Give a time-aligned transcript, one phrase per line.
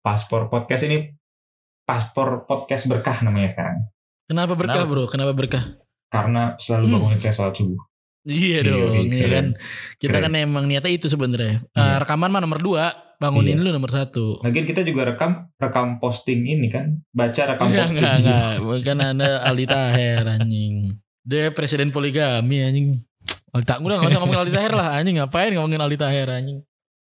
[0.00, 1.12] paspor podcast ini
[1.82, 3.78] paspor podcast berkah namanya sekarang.
[4.24, 4.92] Kenapa berkah Kenapa?
[4.92, 5.04] bro?
[5.06, 5.64] Kenapa berkah?
[6.06, 6.94] Karena selalu Hmm.
[6.96, 7.80] bangun ngecek sholat subuh.
[8.20, 9.46] Iya Iya, dong, iya, iya kan.
[9.96, 10.24] Kita Keren.
[10.28, 11.64] kan emang niatnya itu sebenarnya.
[11.64, 11.98] Eh, Iya.
[11.98, 13.58] rekaman mah nomor dua, bangunin Iya.
[13.58, 14.26] dulu nomor satu.
[14.40, 17.96] Lagian kita juga rekam rekam posting ini kan, baca rekam Enggak, posting.
[17.96, 18.52] enggak, enggak.
[18.68, 20.74] Bukan anda Aldi Taher anjing.
[21.20, 22.88] Dia presiden poligami anjing.
[23.50, 25.16] Aldi Taher, udah gak usah ngomongin Aldi Taher lah anjing.
[25.16, 26.58] Ngapain ngomongin Aldi Taher anjing.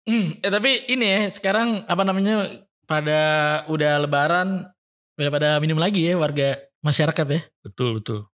[0.04, 3.20] Hmm, eh tapi ini ya, sekarang apa namanya, pada
[3.68, 4.68] udah lebaran,
[5.16, 7.40] udah pada minum lagi ya warga masyarakat ya.
[7.64, 8.28] Betul betul.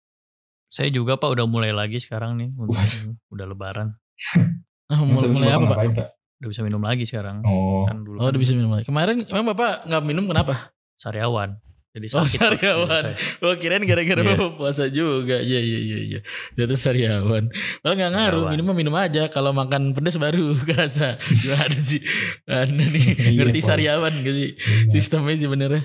[0.69, 2.53] Saya juga Pak udah mulai lagi sekarang nih.
[2.57, 2.85] Udah,
[3.33, 3.89] udah lebaran.
[4.89, 6.17] Ah, mulai, mulai apa pak?
[6.41, 7.45] Udah bisa minum lagi sekarang.
[7.45, 8.89] Oh, Kan dulu Oh udah bisa minum lagi.
[8.89, 10.73] Kemarin emang bapak nggak minum kenapa?
[10.97, 11.61] sariawan.
[11.99, 12.39] Jadi Oh, sakit, Pak.
[12.39, 13.05] sariawan.
[13.05, 14.31] Saya- Oh kirain gara-gara Iya.
[14.33, 15.37] bapak puasa juga.
[15.37, 16.21] Iya iya iya iya.
[16.55, 17.51] Dia tuh sariawan.
[17.77, 18.27] Padahal nggak ngaruh.
[18.41, 18.53] Sariawan.
[18.55, 19.23] Minum mah minum aja.
[19.27, 21.19] Kalau makan pedes baru kerasa.
[21.19, 21.99] Gimana sih?
[22.45, 24.51] Anda nih Iya, ngerti sariawan gak sih?
[24.55, 24.89] iya.
[24.89, 25.83] Sistemnya sebenarnya.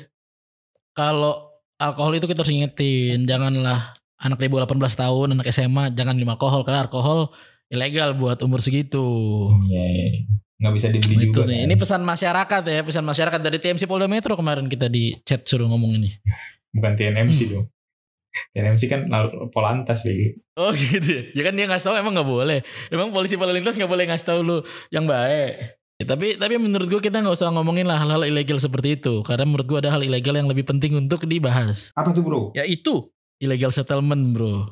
[0.93, 3.25] Kalau alkohol itu kita harus ingetin.
[3.25, 7.33] Janganlah anak di bawah 18 tahun, anak SMA jangan minum alkohol karena alkohol
[7.67, 9.01] ilegal buat umur segitu.
[9.65, 10.07] Iya, iya.
[10.63, 11.43] Nggak bisa dibeli Itu juga.
[11.45, 11.59] nih.
[11.59, 11.65] kan.
[11.67, 15.67] Ini pesan masyarakat ya, pesan masyarakat dari TMC Polda Metro kemarin kita di chat suruh
[15.67, 16.09] ngomong ini.
[16.71, 17.51] bukan TNMC Hmm.
[17.53, 17.65] dong.
[18.49, 19.05] TNMC kan
[19.51, 20.41] Polantas lagi.
[20.55, 21.21] Oh gitu ya.
[21.33, 22.59] Ya kan dia ngasih tahu emang nggak boleh.
[22.89, 24.57] Emang polisi lalu lintas nggak boleh ngasih tahu lu
[24.89, 25.77] yang baik.
[26.01, 29.45] Ya, tapi tapi menurut gue kita nggak usah ngomongin lah hal-hal ilegal seperti itu karena
[29.45, 31.93] menurut gue ada hal ilegal yang lebih penting untuk dibahas.
[31.93, 32.49] Apa tuh bro?
[32.51, 34.65] Ya itu illegal settlement bro.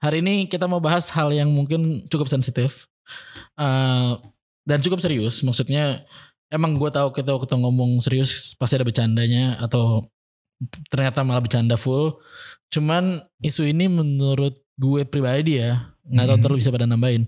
[0.00, 2.88] Hari ini kita mau bahas hal yang mungkin cukup sensitif
[3.54, 4.12] Eh,
[4.64, 5.44] dan cukup serius.
[5.44, 6.04] Maksudnya
[6.48, 10.08] emang gue tahu kita waktu ngomong serius pasti ada bercandanya atau
[10.88, 12.16] ternyata malah bercanda full.
[12.72, 16.42] Cuman isu ini menurut gue pribadi ya nggak tahu Hmm.
[16.42, 17.24] terlalu bisa pada nambahin.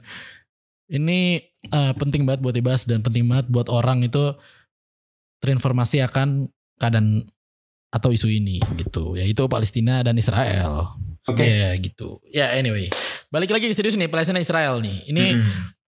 [0.87, 1.19] Ini
[1.67, 4.35] eh, penting banget buat dibahas dan penting banget buat orang itu
[5.43, 6.47] terinformasi akan
[6.79, 7.27] keadaan
[7.91, 10.97] atau isu ini gitu yaitu Palestina dan Israel.
[11.27, 11.43] Oke.
[11.43, 12.23] Ya gitu.
[12.31, 12.91] Ya anyway.
[13.35, 15.11] Balik lagi ke serius nih Palestina Israel nih.
[15.11, 15.25] Ini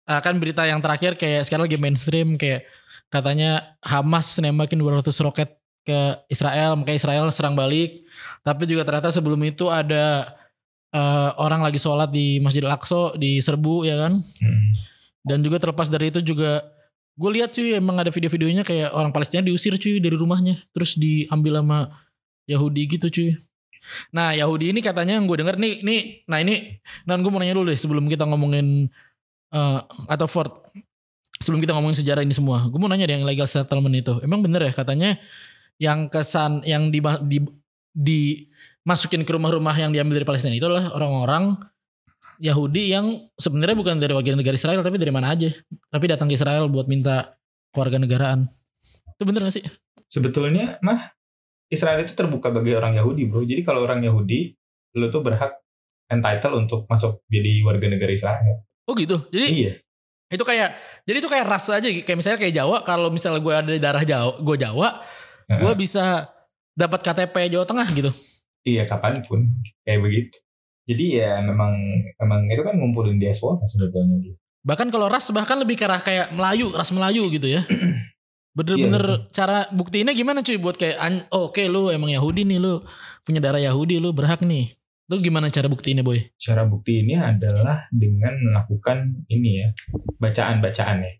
[0.07, 0.19] Mm-mm.
[0.23, 2.63] akan berita yang terakhir kayak sekarang lagi mainstream kayak
[3.11, 5.99] katanya Hamas nembakin 200 roket ke
[6.31, 8.07] Israel makanya Israel serang balik.
[8.43, 10.35] Tapi juga ternyata sebelum itu ada
[10.91, 14.23] eh, orang lagi sholat di Masjid Al-Aqsa di Serbu ya kan.
[14.23, 14.71] Mm.
[15.27, 16.63] Dan juga terlepas dari itu juga
[17.17, 21.59] gue lihat cuy emang ada video-videonya kayak orang Palestina diusir cuy dari rumahnya terus diambil
[21.59, 21.79] sama
[22.47, 23.29] Yahudi gitu cuy.
[24.11, 27.55] Nah Yahudi ini katanya yang gue denger nih, nih, nah ini, nah gue mau nanya
[27.55, 28.91] dulu deh sebelum kita ngomongin
[29.53, 30.51] eh atau Ford,
[31.39, 34.41] sebelum kita ngomongin sejarah ini semua, gue mau nanya deh yang illegal settlement itu, emang
[34.43, 35.15] bener ya katanya
[35.77, 37.37] yang kesan yang di, di,
[37.93, 41.57] dimasukin ke rumah-rumah yang diambil dari Palestina itu adalah orang-orang
[42.37, 45.49] Yahudi yang sebenarnya bukan dari warga negara Israel tapi dari mana aja,
[45.89, 47.37] tapi datang ke Israel buat minta
[47.73, 48.49] keluarga negaraan.
[49.17, 49.65] Itu bener gak sih?
[50.09, 51.17] Sebetulnya mah
[51.67, 53.41] Israel itu terbuka bagi orang Yahudi bro.
[53.43, 54.55] Jadi kalau orang Yahudi,
[54.95, 55.57] lu tuh berhak
[56.07, 58.63] entitled untuk masuk jadi warga negara Israel.
[58.87, 59.19] Oh gitu.
[59.29, 59.73] Jadi Iya.
[60.27, 60.69] itu kayak
[61.03, 64.03] jadi itu kayak ras aja kayak misalnya kayak Jawa kalau misalnya gue ada di darah
[64.03, 64.87] Jawa gue Jawa
[65.47, 65.75] gue Heeh.
[65.75, 66.27] bisa
[66.71, 68.11] dapat KTP Jawa Tengah gitu
[68.63, 69.47] Iya kapan pun
[69.83, 70.35] kayak begitu.
[70.87, 71.71] Jadi ya memang
[72.15, 74.35] memang itu kan ngumpulin diaspora sebetulnya dia.
[74.63, 77.63] bahkan kalau ras bahkan lebih ke arah kayak Melayu ras Melayu gitu ya
[78.57, 80.99] bener-bener cara buktiinnya gimana cuy buat kayak
[81.29, 82.83] oh, oke lu emang Yahudi nih lu
[83.23, 84.73] punya darah Yahudi lu berhak nih
[85.07, 89.69] lu gimana cara buktiinnya boy Cara bukti ini adalah dengan melakukan ini ya
[90.19, 91.11] bacaan-bacaan ya.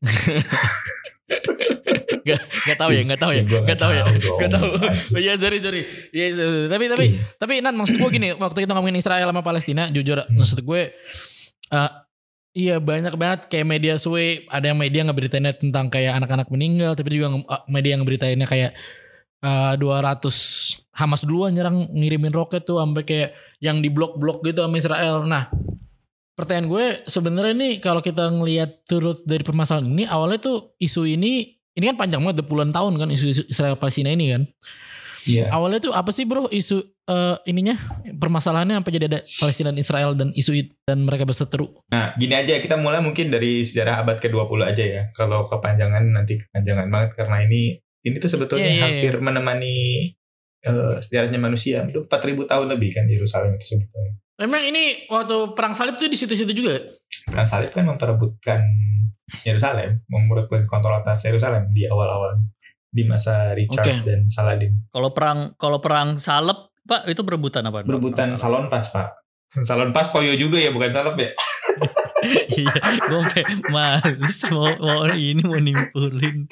[2.68, 4.04] Gak tahu ya nggak tahu ya nggak tahu ya.
[4.44, 4.68] Gak tahu.
[5.16, 5.88] Oh iya sorry sorry.
[6.12, 6.36] Iya
[6.68, 7.06] tapi tapi
[7.40, 10.36] tapi Nan maksud gue gini waktu kita ngomongin Israel sama Palestina jujur Hmm.
[10.44, 10.92] maksud gue
[11.72, 11.92] eh
[12.52, 17.16] iya banyak banget kayak media suwe ada yang media ngeberitainnya tentang kayak anak-anak meninggal tapi
[17.16, 18.72] juga eh, media yang ngeberitainnya kayak
[19.40, 23.30] eh 200 Hamas duluan nyerang ngirimin roket tuh sampai kayak
[23.64, 25.26] yang di blok-blok gitu sama Israel.
[25.26, 25.50] Nah,
[26.38, 31.58] pertanyaan gue sebenarnya nih kalau kita ngelihat turut dari permasalahan ini awalnya tuh isu ini
[31.78, 34.44] ini kan panjang banget puluhan tahun kan isu, isu Israel Palestina ini kan.
[35.28, 35.52] Iya.
[35.52, 36.80] Awalnya tuh apa sih bro isu
[37.10, 37.76] eh, ininya
[38.16, 40.56] permasalahannya apa jadi ada Palestina dan Israel dan isu
[40.88, 41.84] dan mereka berseteru.
[41.92, 45.04] Nah, gini aja kita mulai mungkin dari sejarah abad ke-20 aja ya.
[45.12, 48.86] Kalau kepanjangan nanti kepanjangan banget karena ini ini tuh sebetulnya Iya, iya, iya.
[48.88, 49.76] hampir menemani
[50.64, 51.86] eh, sejarahnya manusia.
[51.86, 54.14] Itu 4000 tahun lebih kan Yerusalem itu sebetulnya.
[54.38, 56.78] Memang ini waktu perang salib tuh di situ-situ juga.
[57.26, 58.62] Perang salib kan memperebutkan
[59.44, 62.38] Yerusalem, memperebutkan kontrol atas Yerusalem di awal-awal
[62.88, 64.06] di masa Richard Oke.
[64.08, 64.74] dan Saladin.
[64.94, 67.84] Kalau perang kalau perang salep Pak itu berebutan apa?
[67.84, 69.08] Berebutan salon pas, Pak.
[69.60, 71.32] Salon pas koyo juga ya, bukan salep ya.
[72.28, 73.24] Iya, gue
[73.72, 76.50] males mau, mau ini mau nimpulin.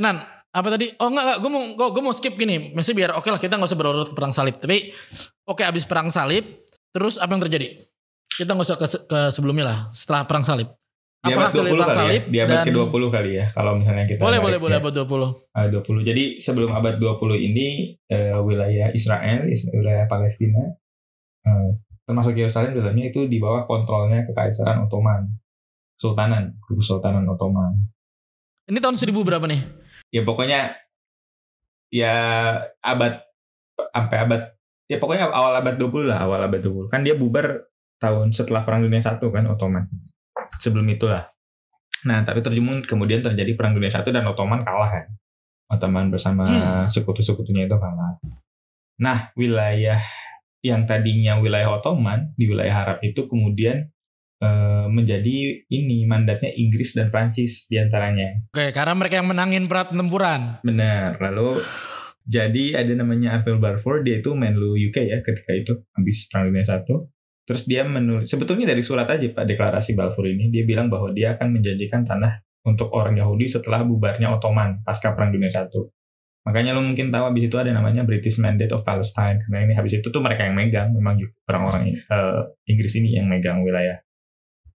[0.00, 0.16] Nan,
[0.50, 0.90] apa tadi?
[0.96, 1.38] Oh enggak, enggak.
[1.38, 2.72] gue mau gue, gue mau skip gini.
[2.72, 4.56] Masih biar oke lah kita nggak usah berurut ke perang salib.
[4.56, 4.92] Tapi
[5.44, 6.44] oke abis perang salib,
[6.88, 7.84] terus apa yang terjadi?
[8.28, 9.78] Kita nggak usah ke, ke sebelumnya lah.
[9.90, 10.68] Setelah perang salib.
[11.18, 11.98] Di Apa abad hasil 20 perang kali ya.
[12.00, 12.22] salib?
[12.24, 13.46] Di abad dan- ke-20 kali ya.
[13.50, 14.80] Kalau misalnya kita Boleh, boleh, boleh ya.
[14.80, 15.28] abad 20.
[15.50, 16.06] Abad 20.
[16.06, 17.66] Jadi sebelum abad 20 ini
[18.06, 20.62] eh, wilayah Israel, is- wilayah Palestina,
[21.42, 21.68] eh,
[22.04, 25.26] termasuk Yerusalem dalamnya itu di bawah kontrolnya Kekaisaran Ottoman.
[25.92, 27.74] Sultanan, Kesultanan Ottoman.
[28.64, 29.87] Ini tahun 1000 berapa nih?
[30.08, 30.76] Ya pokoknya
[31.88, 32.14] ya
[32.84, 33.24] abad
[33.92, 34.42] sampai abad
[34.88, 36.92] ya pokoknya awal abad 20 lah, awal abad 20.
[36.92, 37.68] Kan dia bubar
[38.00, 39.84] tahun setelah Perang Dunia Satu kan Ottoman.
[40.62, 41.28] Sebelum itulah.
[42.06, 45.06] Nah, tapi terjemun kemudian terjadi Perang Dunia Satu dan Ottoman kalah kan.
[45.68, 46.46] Ottoman bersama
[46.88, 48.16] sekutu-sekutunya itu kalah.
[49.02, 50.00] Nah, wilayah
[50.64, 53.92] yang tadinya wilayah Ottoman di wilayah Arab itu kemudian
[54.42, 58.48] eh, menjadi ini mandatnya Inggris dan Prancis di antaranya.
[58.54, 60.62] Oke, karena mereka yang menangin pertempuran.
[60.62, 61.18] Benar.
[61.18, 61.62] Lalu
[62.28, 66.68] jadi ada namanya Abel Balfour, dia itu Menlu UK ya ketika itu habis Perang Dunia
[66.68, 67.08] Satu.
[67.48, 71.32] Terus dia menulis sebetulnya dari surat aja Pak deklarasi Balfour ini dia bilang bahwa dia
[71.32, 75.88] akan menjanjikan tanah untuk orang Yahudi setelah bubarnya Ottoman pasca Perang Dunia Satu.
[76.44, 79.96] Makanya lo mungkin tahu habis itu ada namanya British Mandate of Palestine karena ini habis
[79.96, 81.16] itu tuh mereka yang megang memang
[81.48, 83.96] orang-orang eh, Inggris ini yang megang wilayah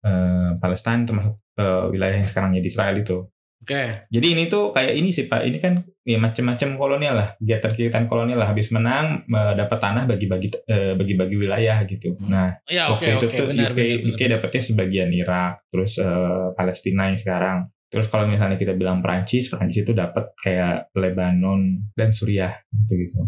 [0.05, 3.19] eh, Palestine termasuk eh, wilayah yang sekarang jadi Israel itu.
[3.59, 4.07] Oke.
[4.07, 8.39] Jadi ini tuh kayak ini sih Pak, ini kan ya macam-macam kolonial lah, kegiatan-kegiatan kolonial
[8.39, 8.55] lah.
[8.55, 12.15] Habis menang eh, dapat tanah bagi-bagi eh, bagi-bagi wilayah gitu.
[12.17, 12.31] Hmm.
[12.31, 14.09] Nah Ya waktu itu oke tuh benar UK, benar.
[14.15, 14.31] UK benar.
[14.39, 17.59] dapatnya sebagian Irak, terus eh, Palestina yang sekarang.
[17.89, 23.21] Terus kalau misalnya kita bilang Prancis, Prancis itu dapat kayak Lebanon dan Suriah gitu gitu.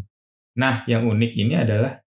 [0.57, 1.99] Nah yang unik ini adalah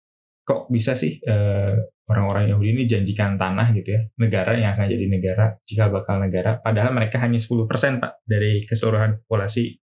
[0.46, 1.74] kok bisa sih eh,
[2.12, 6.60] orang-orang Yahudi ini janjikan tanah gitu ya, negara yang akan jadi negara, jika bakal negara,
[6.60, 7.66] padahal mereka hanya 10%
[7.98, 9.80] Pak dari keseluruhan populasi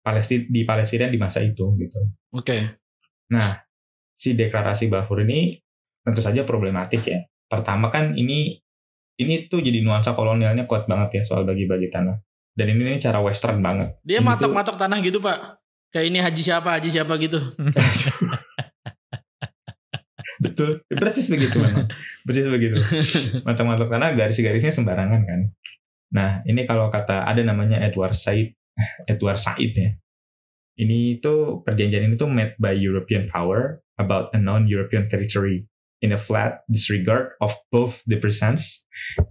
[0.00, 2.00] Palestina di Palestina di masa itu gitu.
[2.36, 2.80] Oke.
[3.32, 3.64] Nah,
[4.16, 5.56] si deklarasi Balfour ini
[6.04, 7.20] tentu saja problematik ya.
[7.48, 8.60] Pertama kan ini
[9.20, 12.16] ini tuh jadi nuansa kolonialnya kuat banget ya soal bagi-bagi tanah.
[12.56, 14.00] Dan ini, ini cara western banget.
[14.02, 15.60] Dia matok-matok tanah gitu, Pak.
[15.92, 17.38] Kayak ini haji siapa, haji siapa gitu.
[20.60, 21.88] Betul, persis begitu memang.
[22.28, 22.76] Persis begitu.
[23.48, 25.40] Matok-matok tanah garis-garisnya sembarangan kan.
[26.12, 28.52] Nah, ini kalau kata ada namanya Edward Said,
[29.08, 29.96] Edward Said ya.
[30.76, 35.64] Ini tuh perjanjian ini tuh made by European power about a non-European territory
[36.04, 38.84] in a flat disregard of both the presence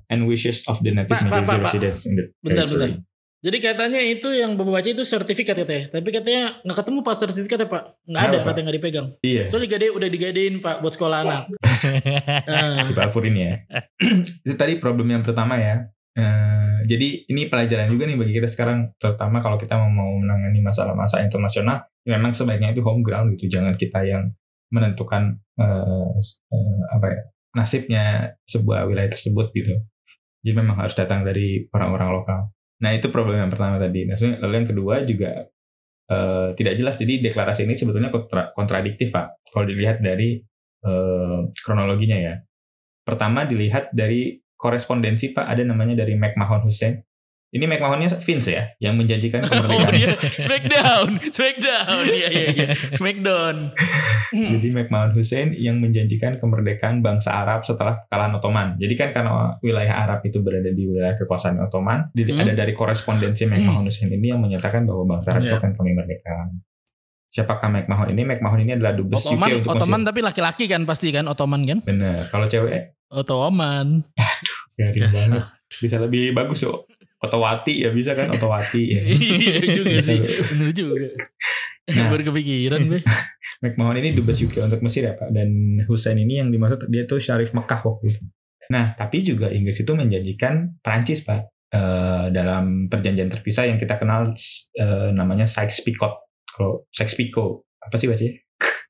[0.10, 2.82] and wishes of the native majority residents in the Bentar, territory.
[2.98, 3.09] bentar.
[3.40, 5.88] Jadi katanya itu yang Bapak baca itu sertifikat katanya.
[5.96, 7.84] Tapi katanya nggak ketemu pas sertifikatnya Pak.
[8.04, 8.46] Nggak ada Pak?
[8.52, 9.08] katanya nggak dipegang.
[9.24, 11.44] Iya, Soalnya digade, udah digadein Pak buat sekolah anak.
[12.50, 13.56] Nah, si Balfour ini ya.
[14.46, 15.88] itu tadi problem yang pertama ya.
[16.20, 21.24] Eh, jadi ini pelajaran juga nih bagi kita sekarang, terutama kalau kita mau menangani masalah-masalah
[21.24, 24.36] internasional, ya memang sebaiknya itu home ground gitu, jangan kita yang
[24.68, 26.10] menentukan eh,
[26.92, 27.22] apa ya
[27.56, 29.80] nasibnya sebuah wilayah tersebut gitu.
[30.44, 32.40] Jadi memang harus datang dari orang-orang lokal.
[32.80, 34.08] Nah itu problem yang pertama tadi.
[34.08, 35.32] Nah, lalu yang kedua juga
[36.10, 36.96] eh, tidak jelas.
[36.96, 39.44] Jadi deklarasi ini sebetulnya kontra- kontradiktif pak.
[39.52, 40.40] Kalau dilihat dari
[40.86, 42.36] eh, kronologinya ya.
[43.04, 47.00] Pertama dilihat dari korespondensi Pak ada namanya dari McMahon Hussein.
[47.50, 49.90] Ini McMahonnya Vince ya yang menjanjikan oh kemerdekaan.
[49.92, 53.74] dia Smackdown, Smackdown, iya iya iya, Smackdown.
[54.54, 58.68] Jadi McMahon Hussein yang menjanjikan kemerdekaan bangsa Arab setelah kekalahan Ottoman.
[58.78, 62.42] Jadi kan karena wilayah Arab itu berada di wilayah kekuasaan Ottoman, jadi Hmm.
[62.44, 65.58] ada dari korespondensi McMahon Hussein ini yang menyatakan bahwa bangsa Arab itu Iya.
[65.58, 66.38] akan kami merdeka.
[67.28, 68.22] Siapakah McMahon ini?
[68.24, 70.02] McMahon ini adalah dubes Otoman, UK untuk Mesir.
[70.04, 71.82] tapi laki-laki kan pasti kan Otoman kan?
[71.82, 72.26] Bener.
[72.28, 74.06] Kalau cewek Otoman.
[74.76, 75.44] garing banget.
[75.72, 76.86] Bisa lebih bagus yo.
[77.20, 79.02] Otowati ya bisa kan Otowati ya.
[79.12, 80.16] iya juga Bisa.
[80.16, 80.96] sih, bener juga.
[81.90, 82.08] Nah.
[82.14, 83.02] Baru kepikiran gue.
[83.64, 87.20] McMahon ini dubes UK untuk Mesir ya Pak dan Hussein ini yang dimaksud dia tuh
[87.20, 88.24] Syarif Mekah waktu itu.
[88.72, 91.42] Nah tapi juga Inggris itu menjanjikan Prancis Pak
[91.76, 94.32] eh, dalam perjanjian terpisah yang kita kenal
[94.80, 96.14] eh, namanya Sykes-Picot.
[96.48, 98.40] Kalau Sykes-Picot apa sih bacanya?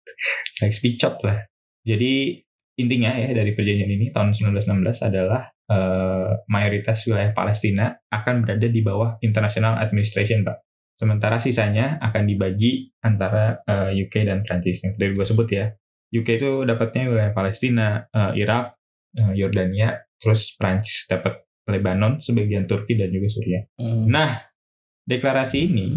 [0.62, 1.50] Sykes-Picot lah.
[1.82, 2.38] Jadi
[2.78, 8.82] intinya ya dari perjanjian ini tahun 1916 adalah eh, mayoritas wilayah Palestina akan berada di
[8.82, 10.58] bawah International Administration Pak.
[11.00, 14.84] Sementara sisanya akan dibagi antara eh, UK dan Prancis.
[14.84, 15.66] Yang tadi gue sebut ya.
[16.10, 18.76] UK itu dapatnya wilayah Palestina, eh, Irak,
[19.16, 23.64] eh, Yordania, terus Prancis dapat Lebanon, sebagian Turki dan juga Suriah.
[23.78, 24.10] Hmm.
[24.10, 24.50] Nah,
[25.06, 25.94] deklarasi ini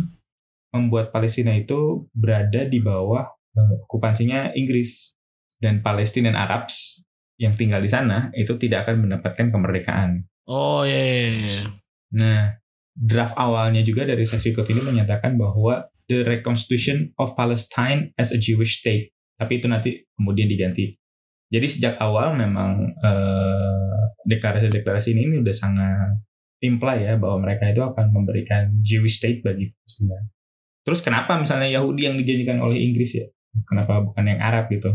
[0.73, 3.25] membuat Palestina itu berada di bawah
[3.57, 5.17] eh, okupansinya Inggris
[5.61, 6.69] dan Palestina dan Arab
[7.43, 10.23] yang tinggal di sana itu tidak akan mendapatkan kemerdekaan.
[10.47, 11.63] Oh iya, iya, iya.
[12.15, 12.41] Nah,
[12.95, 18.39] draft awalnya juga dari seksi Code ini menyatakan bahwa the reconstitution of Palestine as a
[18.39, 19.11] Jewish state.
[19.35, 20.95] Tapi itu nanti kemudian diganti.
[21.51, 26.23] Jadi sejak awal memang eh, deklarasi-deklarasi ini, ini udah sangat
[26.63, 30.17] imply ya bahwa mereka itu akan memberikan Jewish state bagi Palestina.
[30.87, 33.27] Terus kenapa misalnya Yahudi yang dijanjikan oleh Inggris ya?
[33.67, 34.95] Kenapa bukan yang Arab gitu?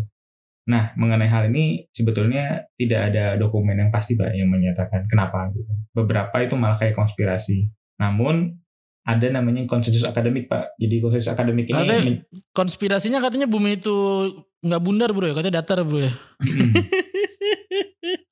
[0.68, 5.72] Nah, mengenai hal ini sebetulnya tidak ada dokumen yang pasti Pak yang menyatakan kenapa gitu.
[5.96, 7.72] Beberapa itu malah kayak konspirasi.
[8.04, 8.52] Namun
[9.08, 10.76] ada namanya konsensus akademik Pak.
[10.76, 12.20] Jadi konsensus akademik ini Katanya-
[12.52, 13.96] Konspirasinya katanya bumi itu
[14.60, 16.12] nggak bundar bro ya, katanya datar bro ya.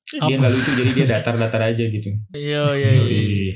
[0.06, 2.08] dia nggak lucu jadi dia datar-datar aja gitu.
[2.36, 3.54] Iya iya iya.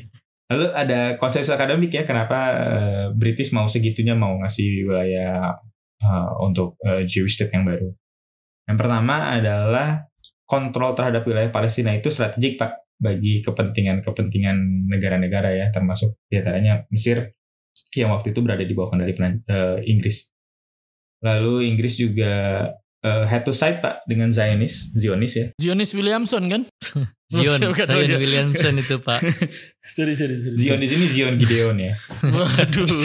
[0.51, 5.53] Lalu ada konsensus akademik ya kenapa eh, British mau segitunya mau ngasih wilayah
[6.01, 7.93] eh, untuk eh, Jewish state yang baru.
[8.69, 10.11] Yang pertama adalah
[10.45, 17.33] kontrol terhadap wilayah Palestina itu strategik Pak bagi kepentingan-kepentingan negara-negara ya termasuk di antaranya Mesir
[17.97, 20.31] yang waktu itu berada di bawah kendali eh, Inggris.
[21.25, 22.67] Lalu Inggris juga
[23.01, 25.47] eh, head to side Pak dengan Zionis, Zionis ya.
[25.57, 26.63] Zionis Williamson kan?
[27.31, 28.19] Zion, Zion.
[28.19, 29.23] Williamson itu pak.
[29.95, 30.59] Sorry sorry sorry.
[30.59, 31.95] Zionis ini Zion Gideon ya.
[32.27, 32.91] Waduh.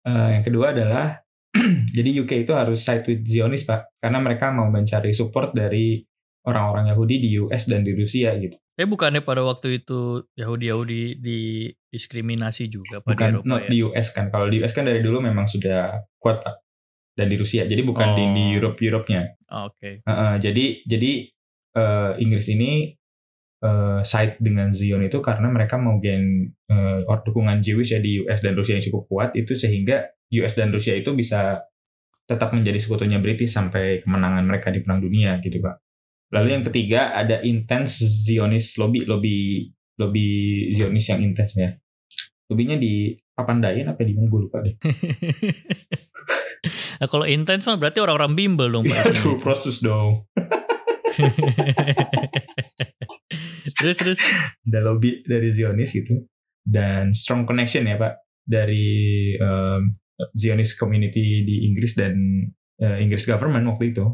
[0.00, 1.20] Eh, yang kedua adalah
[1.96, 5.98] jadi UK itu harus side with Zionis pak karena mereka mau mencari support dari
[6.46, 11.68] orang-orang Yahudi di US dan di Rusia gitu Eh bukannya pada waktu itu Yahudi-Yahudi di
[11.92, 13.68] diskriminasi juga pak di bukan Eropa not ya?
[13.68, 16.64] di US kan kalau di US kan dari dulu memang sudah kuat pak
[17.12, 18.32] dan di Rusia jadi bukan di, Oh.
[18.32, 20.00] di Europe Europe-nya Ah, Oke.
[20.00, 21.12] Heeh, jadi jadi
[21.74, 22.94] eh, Inggris ini
[23.60, 26.48] eh, side dengan Zion itu karena mereka mau gain
[27.06, 30.08] or- dukungan Jewish ya di US dan Rusia yang cukup kuat itu sehingga
[30.40, 31.60] US dan Rusia itu bisa
[32.30, 35.82] tetap menjadi sekutunya British sampai kemenangan mereka di perang dunia gitu pak.
[36.30, 39.66] Lalu yang ketiga ada intense Zionis lobby lobby
[39.98, 40.28] lobby
[40.70, 41.74] Zionis yang intens ya.
[42.46, 44.74] Lobbynya di Papandayan apa di mana gue lupa deh.
[47.00, 49.08] Nah kalau intens mah berarti orang-orang bimbel dong pak.
[49.08, 50.28] Aduh proses dong.
[53.80, 54.20] terus terus.
[54.66, 56.26] ada lobby dari Zionis gitu.
[56.60, 58.20] Dan strong connection ya pak.
[58.44, 59.88] Dari um,
[60.34, 62.14] Zionis community di Inggris dan
[62.82, 64.06] uh, Inggris government waktu itu.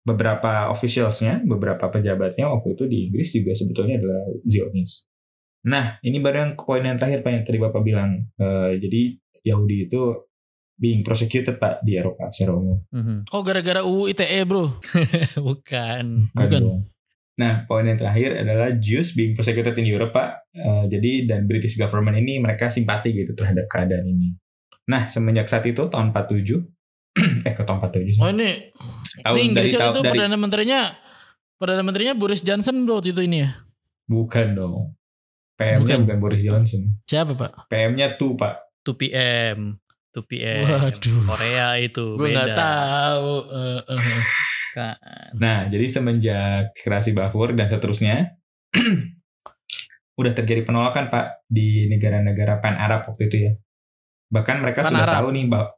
[0.00, 5.04] Beberapa officialsnya beberapa pejabatnya waktu itu di Inggris juga sebetulnya adalah Zionis.
[5.68, 8.24] Nah ini baru yang poin yang terakhir pak yang tadi bapak bilang.
[8.40, 10.29] Uh, jadi Yahudi itu
[10.80, 13.28] being prosecuted pak di Eropa secara umum Mhm.
[13.30, 14.80] Oh gara-gara UU ITE bro.
[15.38, 16.32] Bukan.
[16.32, 16.62] Kan Bukan.
[16.62, 16.80] dong.
[17.36, 20.52] Nah, poin yang terakhir adalah Jews being persecuted in Europe, Pak.
[20.52, 24.36] Eh, jadi dan British government ini mereka simpati gitu terhadap keadaan ini.
[24.84, 26.68] Nah, semenjak saat itu tahun 47
[27.48, 28.20] eh ke tahun 47 sih.
[28.20, 28.68] Oh ini,
[29.24, 30.80] tahun ini dari Inggrisnya tahun itu dari perdana menterinya
[31.56, 33.56] Perdana menterinya Boris Johnson bro itu ini ya.
[34.04, 34.92] bukan dong.
[35.56, 35.98] PM-nya Bukan.
[36.04, 36.16] bukan.
[36.20, 36.82] Boris Johnson.
[37.04, 37.68] Siapa pak?
[37.68, 38.68] PM-nya tuh, Pak.
[38.82, 39.79] 2 PM.
[40.10, 40.62] 2 PM.
[40.66, 41.20] Waduh.
[41.26, 42.34] Korea itu Gue beda.
[42.34, 43.32] nggak tahu.
[43.50, 44.22] Eh.
[44.70, 44.94] Kan.
[45.34, 48.38] Nah, jadi semenjak kreasi Balfour dan seterusnya
[50.20, 53.52] udah terjadi penolakan, Pak, di negara-negara pan Arab waktu itu ya.
[54.30, 55.74] Bahkan mereka sudah tahu nih bahwa,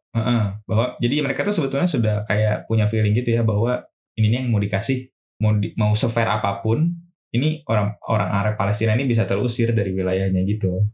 [0.69, 3.81] bahwa jadi mereka tuh sebetulnya sudah kayak punya feeling gitu ya bahwa
[4.21, 5.09] ini nih yang mau dikasih
[5.41, 6.85] mau di, mau sefair apa pun
[7.33, 10.85] ini orang orang Arab Palestina ini bisa terusir dari wilayahnya gitu.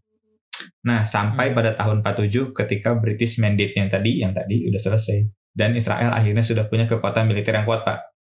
[0.81, 1.57] Nah, sampai Hmm.
[1.57, 6.41] pada tahun 47 ketika British Mandate yang tadi yang tadi udah selesai dan Israel akhirnya
[6.41, 8.15] sudah punya kekuatan militer yang kuat, Pak.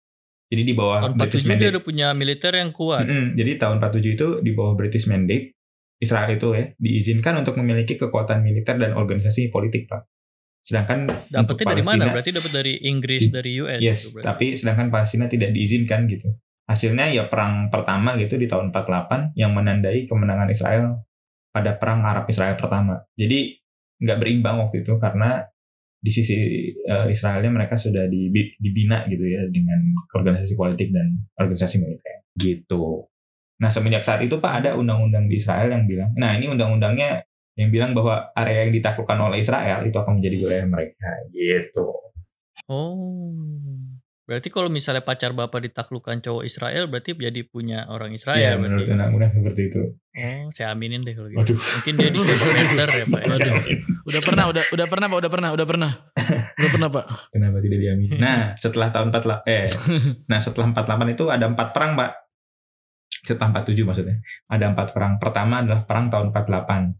[0.48, 1.70] Jadi di bawah Tahun British 47 dia Mandate.
[1.70, 3.04] udah punya militer yang kuat.
[3.04, 3.26] Mm-mm.
[3.34, 5.44] Jadi tahun 47 itu di bawah British Mandate
[5.98, 10.06] Israel itu ya diizinkan untuk memiliki kekuatan militer dan organisasi politik, Pak.
[10.60, 12.10] Sedangkan Dapetnya dari mana?
[12.10, 13.80] Berarti dapat dari Inggris, Di- dari US.
[13.80, 14.24] Yes, berarti.
[14.24, 16.28] tapi sedangkan Palestina tidak diizinkan gitu.
[16.64, 21.00] Hasilnya ya perang pertama gitu di tahun 48 yang menandai kemenangan Israel
[21.58, 23.02] pada perang Arab Israel pertama.
[23.18, 23.58] Jadi
[23.98, 25.42] nggak berimbang waktu itu karena
[25.98, 26.38] di sisi
[26.70, 29.82] eh, Israelnya mereka sudah dibi- dibina gitu ya dengan
[30.14, 33.10] organisasi politik dan organisasi militer gitu.
[33.58, 37.26] Nah semenjak saat itu Pak ada undang-undang di Israel yang bilang, nah ini undang-undangnya
[37.58, 41.90] yang bilang bahwa area yang ditaklukkan oleh Israel itu akan menjadi wilayah mereka gitu.
[42.70, 43.97] Oh.
[44.28, 48.84] Berarti kalau misalnya pacar bapak ditaklukkan cowok Israel berarti jadi punya orang Iya Israel menurut
[48.84, 48.92] berarti.
[48.92, 49.80] undang-undang seperti itu.
[50.12, 51.40] Oh, saya aminin deh kalau gitu.
[51.40, 51.56] Waduh.
[51.56, 53.20] Mungkin dia di center ya, Pak.
[53.24, 53.28] ya?
[53.32, 53.54] Waduh.
[54.04, 55.90] Udah pernah, udah udah pernah pak, udah pernah, udah pernah,
[56.52, 57.04] udah pernah pak.
[57.32, 58.16] Kenapa tidak diamini?
[58.20, 59.66] Nah, setelah tahun 48 eh
[60.28, 62.10] nah setelah 48 itu ada empat perang, Pak.
[63.24, 64.16] Setelah 47 maksudnya.
[64.46, 65.16] Ada empat perang.
[65.16, 66.92] Pertama adalah perang tahun 48.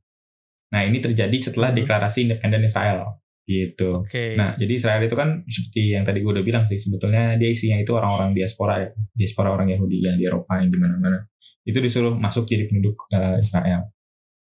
[0.69, 1.77] Nah, ini terjadi setelah Hmm.
[1.77, 3.21] deklarasi independen Israel.
[3.49, 4.05] Gitu.
[4.05, 4.37] Oke.
[4.37, 7.81] Nah, jadi Israel itu kan seperti yang tadi gue udah bilang sih, sebetulnya dia isinya
[7.81, 8.89] itu orang-orang diaspora ya.
[9.17, 11.25] Diaspora orang Yahudi yang di Eropa yang di mana-mana.
[11.69, 13.93] itu disuruh masuk jadi penduduk eh, Israel.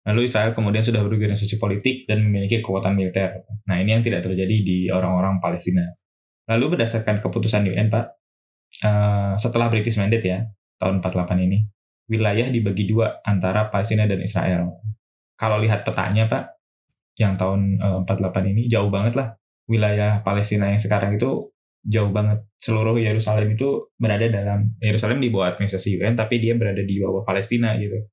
[0.09, 3.45] Lalu Israel kemudian sudah berorganisasi politik dan memiliki kekuatan militer.
[3.69, 5.85] Nah ini yang tidak terjadi di orang-orang Palestina.
[6.49, 8.05] Lalu berdasarkan keputusan UN Pak,
[8.89, 10.49] eh, setelah British Mandate ya
[10.81, 11.61] tahun 48 ini,
[12.09, 14.81] wilayah dibagi dua antara Palestina dan Israel.
[15.37, 16.60] Kalau lihat petanya Pak,
[17.19, 19.29] yang tahun eh, 48 ini jauh banget lah
[19.71, 21.51] wilayah Palestina yang sekarang itu
[21.87, 22.45] jauh banget.
[22.61, 27.25] Seluruh Yerusalem itu berada dalam Yerusalem di bawah administrasi UN, tapi dia berada di bawah
[27.25, 28.05] Palestina gitu.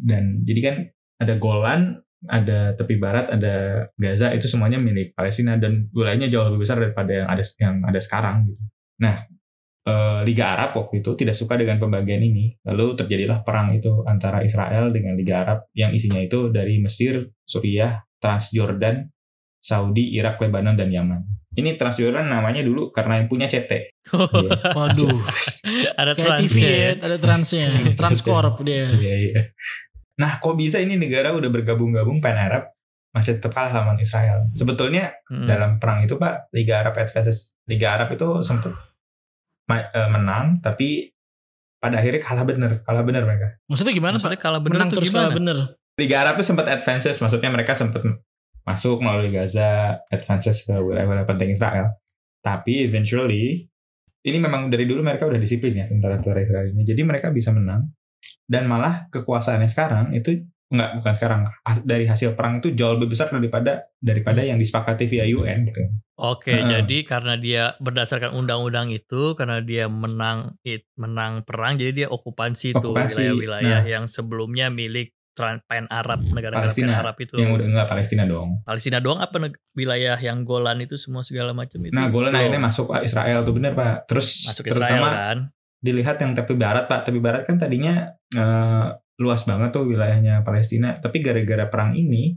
[0.00, 0.76] Dan jadi kan
[1.20, 6.64] ada Golan, ada tepi barat, ada Gaza itu semuanya milik Palestina dan wilayahnya jauh lebih
[6.64, 8.62] besar daripada yang ada yang ada sekarang gitu.
[9.02, 9.16] Nah,
[9.84, 12.56] eh, Liga Arab waktu itu tidak suka dengan pembagian ini.
[12.64, 18.00] Lalu terjadilah perang itu antara Israel dengan Liga Arab yang isinya itu dari Mesir, Suriah,
[18.22, 19.10] Transjordan,
[19.58, 21.20] Saudi, Irak, Lebanon, dan Yaman.
[21.52, 23.70] Ini Transjordan namanya dulu karena yang punya CT.
[24.08, 24.50] Iya.
[24.78, 25.18] Waduh.
[26.00, 26.90] Ada ya, ya.
[26.96, 27.68] ada transnya.
[27.92, 28.88] Transcorp dia.
[28.88, 29.40] Iya, iya.
[30.16, 32.64] Nah, kok bisa ini negara udah bergabung-gabung PAN Arab
[33.12, 34.48] masih tetap kalah sama Israel.
[34.56, 35.44] Sebetulnya Hmm.
[35.44, 38.72] dalam perang itu Pak, Liga Arab Advances, Liga Arab itu sempat
[39.68, 41.12] eh, menang, tapi
[41.76, 43.48] pada akhirnya kalah bener, kalah bener mereka.
[43.66, 44.44] Maksudnya gimana Maksudnya Pak?
[44.44, 45.20] kalau bener Menang terus gimana?
[45.28, 45.56] kalah bener.
[46.02, 48.02] Liga Arab itu sempat advances, maksudnya mereka sempat
[48.66, 51.94] masuk melalui Gaza, advances ke wilayah-wilayah penting Israel.
[52.42, 53.70] Tapi eventually,
[54.26, 56.82] ini memang dari dulu mereka udah disiplin ya tentara-tentara Israel ini.
[56.82, 57.90] Jadi mereka bisa menang.
[58.46, 60.42] Dan malah kekuasaannya sekarang itu
[60.72, 61.40] enggak bukan sekarang
[61.84, 65.80] dari hasil perang itu jauh lebih besar daripada daripada yang disepakati via UN gitu.
[66.16, 66.80] Oke, Heeh.
[66.80, 72.78] jadi karena dia berdasarkan undang-undang itu, karena dia menang it, menang perang, jadi dia okupansi
[72.78, 73.20] tuh Okupansi.
[73.20, 73.90] wilayah-wilayah Nah.
[73.90, 76.92] yang sebelumnya milik PAN Arab, negara-negara PAN Palestina.
[77.00, 77.34] Arab itu.
[77.40, 78.48] Yang udah enggak Palestina dong.
[78.68, 79.36] Palestina doang apa
[79.72, 81.92] wilayah yang Golan itu semua segala macam itu?
[81.92, 83.94] Nah, Golan akhirnya masuk Pak, Israel tuh bener Pak.
[84.08, 85.38] Terus masuk Israel terutama kan?
[85.82, 87.00] dilihat yang tepi barat Pak.
[87.08, 88.86] Tepi barat kan tadinya eh,
[89.16, 91.00] luas banget tuh wilayahnya Palestina.
[91.00, 92.36] Tapi gara-gara perang ini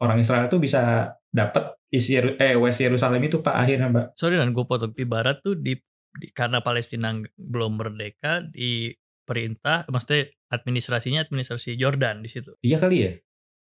[0.00, 4.06] orang Israel tuh bisa dapat isi eh West Yerusalem itu Pak akhirnya Pak.
[4.16, 5.76] Sorry dan gue potong di barat tuh di,
[6.16, 8.90] di- karena Palestina belum merdeka di
[9.26, 12.54] perintah, maksudnya administrasinya administrasi Jordan di situ.
[12.60, 13.12] Iya kali ya?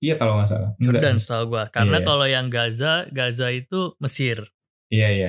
[0.01, 0.70] Iya kalau nggak salah.
[0.77, 1.23] Enggak Jordan sih.
[1.23, 1.64] setahu gua.
[1.68, 2.07] Karena Iya.
[2.07, 4.38] kalau yang Gaza, Gaza itu Mesir.
[4.88, 5.29] Iya iya.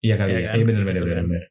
[0.00, 0.46] Iya kali Iya ya.
[0.46, 0.54] kan?
[0.56, 1.18] Iya benar benar Gitu benar.
[1.18, 1.26] kan.
[1.28, 1.44] benar.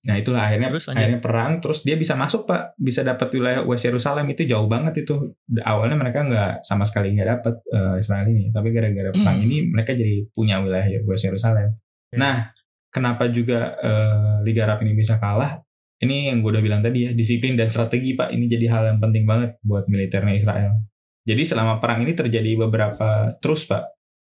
[0.00, 3.84] Nah itulah akhirnya Terus akhirnya perang terus dia bisa masuk Pak, bisa dapat wilayah West
[3.84, 5.36] Yerusalem itu jauh banget itu.
[5.60, 9.92] Awalnya mereka nggak sama sekali nggak dapat eh, Israel ini, tapi gara-gara perang ini mereka
[9.92, 11.76] jadi punya wilayah West Yerusalem.
[11.76, 12.16] Oke.
[12.16, 12.48] Nah,
[12.88, 15.60] kenapa juga eh, Liga Arab ini bisa kalah?
[16.00, 18.32] Ini yang gue udah bilang tadi ya, disiplin dan strategi Pak.
[18.32, 20.72] Ini jadi hal yang penting banget buat militernya Israel.
[21.28, 23.84] Jadi selama perang ini terjadi beberapa terus Pak,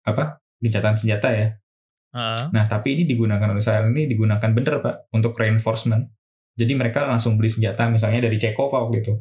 [0.07, 1.48] apa gencatan senjata ya.
[2.14, 6.07] Ah, Nah, tapi ini digunakan oleh Israel ini digunakan bener Pak untuk reinforcement.
[6.57, 9.14] Jadi mereka langsung beli senjata misalnya dari Ceko Pak waktu itu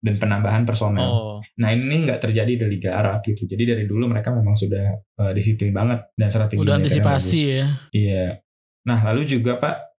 [0.00, 1.04] dan penambahan personel.
[1.04, 3.44] oh, Nah ini nggak terjadi di Liga Arab gitu.
[3.44, 7.66] Jadi dari dulu mereka memang sudah eh, disiplin banget dan strategi Udah antisipasi ya.
[7.92, 8.26] Iya.
[8.88, 9.93] Nah lalu juga Pak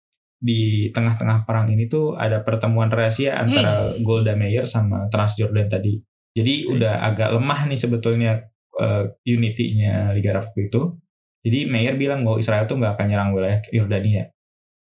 [0.45, 5.97] di tengah-tengah perang ini tuh ada pertemuan rahasia antara Golda Meir sama Transjordan tadi.
[6.37, 6.77] Jadi Oke.
[6.77, 8.45] udah agak lemah nih sebetulnya
[8.77, 11.01] eh, unity-nya Liga Arab itu.
[11.41, 14.29] Jadi Meir bilang bahwa Israel tuh nggak akan nyerang wilayah Yordania.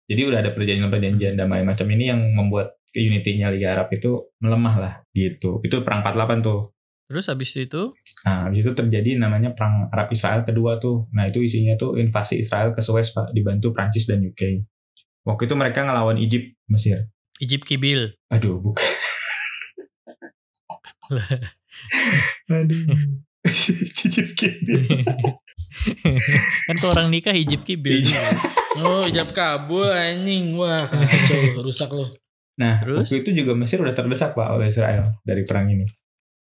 [0.10, 4.94] Jadi udah ada perjanjian-perjanjian damai macam ini yang membuat unity-nya Liga Arab itu melemah lah
[5.14, 5.62] gitu.
[5.62, 6.74] Itu perang 48 tuh.
[7.06, 7.94] terus habis itu
[8.26, 11.06] Nah, habis itu terjadi namanya perang Arab Israel kedua tuh.
[11.14, 14.66] Nah, itu isinya tuh invasi Israel ke Suez, Pak, dibantu Prancis dan UK.
[15.26, 17.10] Waktu itu mereka ngelawan Egypt, Mesir.
[17.42, 18.14] Egypt Kibil.
[18.30, 18.86] Aduh, bukan.
[22.54, 22.82] Aduh.
[24.06, 24.86] Egypt Kibil.
[26.70, 28.06] kan kalau orang nikah Egypt Kibil.
[28.86, 30.54] Oh, ijab kabul anjing.
[30.54, 32.06] Wah, kacau rusak lu.
[32.56, 33.10] Nah, Terus?
[33.10, 35.90] waktu itu juga Mesir udah terdesak, Pak, oleh Israel dari perang ini.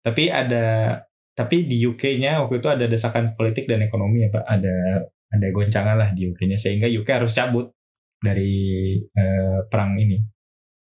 [0.01, 0.97] Tapi ada
[1.31, 4.43] tapi di UK-nya waktu itu ada desakan politik dan ekonomi ya, Pak.
[4.43, 4.75] Ada
[5.31, 7.71] ada goncangan lah di UK-nya sehingga UK harus cabut
[8.21, 8.53] dari
[9.01, 10.21] eh, perang ini.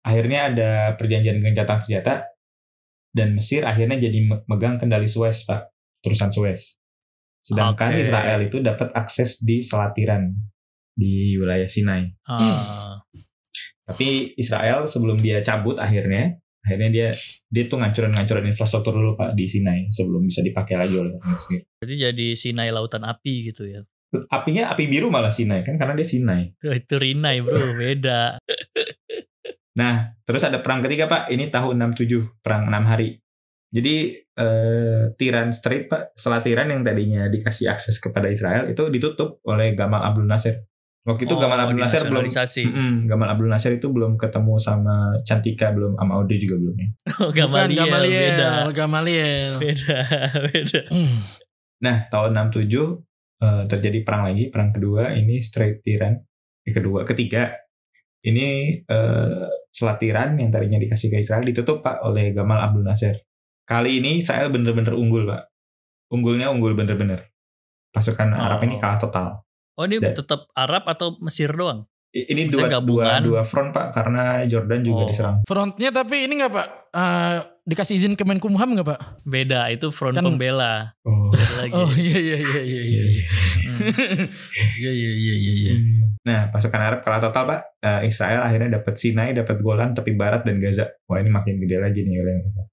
[0.02, 2.26] Akhirnya ada perjanjian gencatan senjata
[3.14, 5.70] dan Mesir akhirnya jadi me- megang kendali Suez, Pak.
[6.02, 6.82] Terusan Suez.
[7.46, 8.02] Sedangkan Oke.
[8.02, 10.34] Israel itu dapat akses di selatiran
[10.98, 12.10] di wilayah Sinai.
[12.26, 12.98] Ah,
[13.86, 17.08] Tapi Israel sebelum dia cabut akhirnya, akhirnya dia
[17.50, 21.66] dia tuh ngancurin-ngancurin infrastruktur dulu Pak di Sinai sebelum bisa dipakai lagi oleh Mesir.
[21.82, 23.82] berarti jadi Sinai lautan api gitu ya.
[24.28, 26.52] Apinya api biru malah Sinai kan karena dia Sinai.
[26.60, 28.38] Itu Rinai bro, beda.
[29.72, 33.16] Nah, terus ada perang ketiga Pak, ini tahun 67, perang 6 hari.
[33.72, 39.72] Jadi eh, Tiran Strait Pak, selatiran yang tadinya dikasih akses kepada Israel itu ditutup oleh
[39.72, 40.60] Gamal Abdul Nasir.
[41.02, 42.62] Waktu itu Oh, Gamal Abdul Nasir belum dinasionalisasi.
[42.68, 46.88] Mm-mm, Gamal Abdul Nasir itu belum ketemu sama Cantika belum sama Audrey juga belum ya.
[47.24, 48.20] Oh, Bukan, Gamaliel, Gamaliel.
[48.28, 48.50] beda.
[48.76, 49.52] Gamaliel.
[49.58, 49.98] Beda,
[50.52, 50.82] beda.
[50.92, 51.16] Hmm.
[51.80, 52.68] Nah, tahun 67
[53.42, 56.14] eh, terjadi perang lagi, perang kedua ini Strait Tiran.
[56.62, 57.58] Yang kedua, ketiga
[58.22, 63.18] ini eh, Selat Tiran yang tadinya dikasih ke Israel ditutup Pak oleh Gamal Abdul Nasir.
[63.64, 65.42] Kali ini Israel bener-bener unggul Pak.
[66.12, 67.32] Unggulnya unggul bener-bener.
[67.90, 68.40] Pasukan Oh.
[68.40, 69.28] Arab ini kalah total.
[69.76, 71.88] Oh, ini Dan- tetap Arab atau Mesir doang?
[72.12, 73.22] Ini Maksudnya dua, dua, gabungan?
[73.24, 75.08] dua front Pak karena Jordan juga Oh.
[75.08, 75.38] diserang.
[75.48, 76.68] Frontnya tapi ini nggak pak?
[76.92, 79.00] Eh, dikasih izin ke Menkumham nggak pak?
[79.22, 80.98] Beda, itu front Kan- pembela.
[81.06, 81.30] Oh.
[81.30, 81.74] Beda lagi.
[81.78, 83.04] Oh iya iya iya iya iya.
[83.06, 83.26] iya.
[83.62, 83.80] Hmm.
[84.82, 85.54] Iya iya iya iya.
[85.54, 85.74] iya.
[86.22, 87.62] Nah, pasukan Arab kalah total, Pak.
[87.82, 90.86] Eh, Israel akhirnya dapat Sinai, dapat Golan, tepi barat dan Gaza.
[91.10, 92.64] Wah, ini makin gede lagi nih wilayahnya.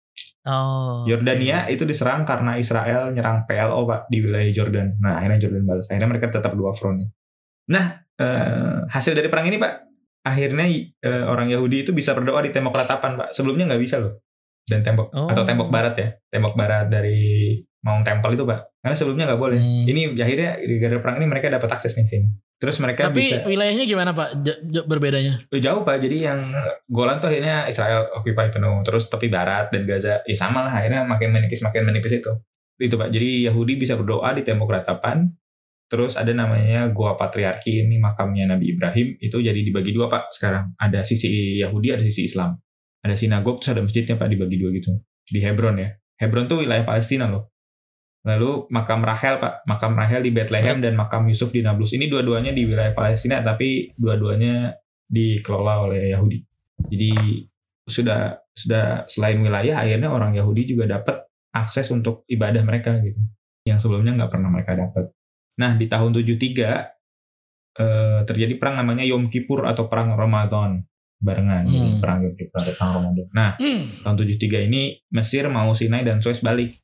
[0.49, 1.05] Oh.
[1.09, 5.01] Yordania itu diserang karena Israel nyerang PLO, Pak, di wilayah Jordan.
[5.01, 5.89] Nah, akhirnya Jordan balas.
[5.89, 7.01] Akhirnya mereka tetap dua front.
[7.73, 9.73] Nah, eh, hasil dari perang ini, Pak,
[10.29, 10.67] akhirnya
[11.05, 13.29] eh, orang Yahudi itu bisa berdoa di tembok ratapan, Pak.
[13.33, 14.28] Sebelumnya nggak bisa loh.
[14.69, 15.27] Dan tembok Oh.
[15.27, 18.61] atau tembok barat ya, tembok barat dari Mount Temple itu, Pak.
[18.79, 19.57] Karena sebelumnya nggak boleh.
[19.57, 19.85] Hmm.
[19.87, 22.29] Ini akhirnya gara-gara perang ini mereka dapat akses nih sini.
[22.59, 24.43] Terus mereka Tapi bisa wilayahnya gimana pak?
[24.43, 25.39] J- j- berbedanya?
[25.47, 26.51] Oh, jauh pak jadi yang
[26.85, 31.07] Golan tuh akhirnya Israel occupy penuh terus tepi barat dan Gaza ya sama lah akhirnya
[31.07, 32.33] makin menipis makin menipis itu
[32.77, 35.31] itu pak jadi Yahudi bisa berdoa di tembok ratapan
[35.87, 40.75] terus ada namanya Goa Patriarki ini makamnya Nabi Ibrahim itu jadi dibagi dua pak sekarang
[40.77, 42.59] ada sisi Yahudi ada sisi Islam
[43.03, 44.91] ada sinagog terus ada masjidnya pak dibagi dua gitu.
[45.29, 45.95] Di Hebron ya.
[46.19, 47.55] Hebron tuh wilayah Palestina loh.
[48.27, 49.63] Lalu makam Rahel pak.
[49.71, 51.95] Makam Rahel di Bethlehem dan makam Yusuf di Nablus.
[51.95, 54.75] Ini dua-duanya di wilayah Palestina tapi dua-duanya
[55.07, 56.39] dikelola oleh Yahudi.
[56.91, 57.11] Jadi
[57.89, 63.19] sudah sudah selain wilayah akhirnya orang Yahudi juga dapat akses untuk ibadah mereka gitu.
[63.65, 65.09] Yang sebelumnya nggak pernah mereka dapat.
[65.59, 70.83] Nah, di tahun 73 eh, terjadi perang namanya Yom Kippur atau perang Ramadan
[71.19, 71.99] barengan Jadi Hmm.
[71.99, 73.27] perang Yom Kippur atau perang Ramadan.
[73.35, 73.51] Nah,
[74.07, 76.79] tahun 73 ini Mesir mau Sinai dan Suez balik.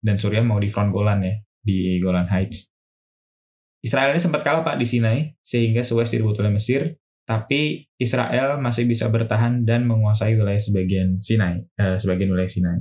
[0.00, 2.72] Dan Suriah mau di front Golan ya, di Golan Heights.
[3.80, 8.84] Israel ini sempat kalah Pak di Sinai sehingga Suez direbut oleh Mesir, tapi Israel masih
[8.84, 12.80] bisa bertahan dan menguasai wilayah sebagian Sinai, eh, sebagian wilayah Sinai.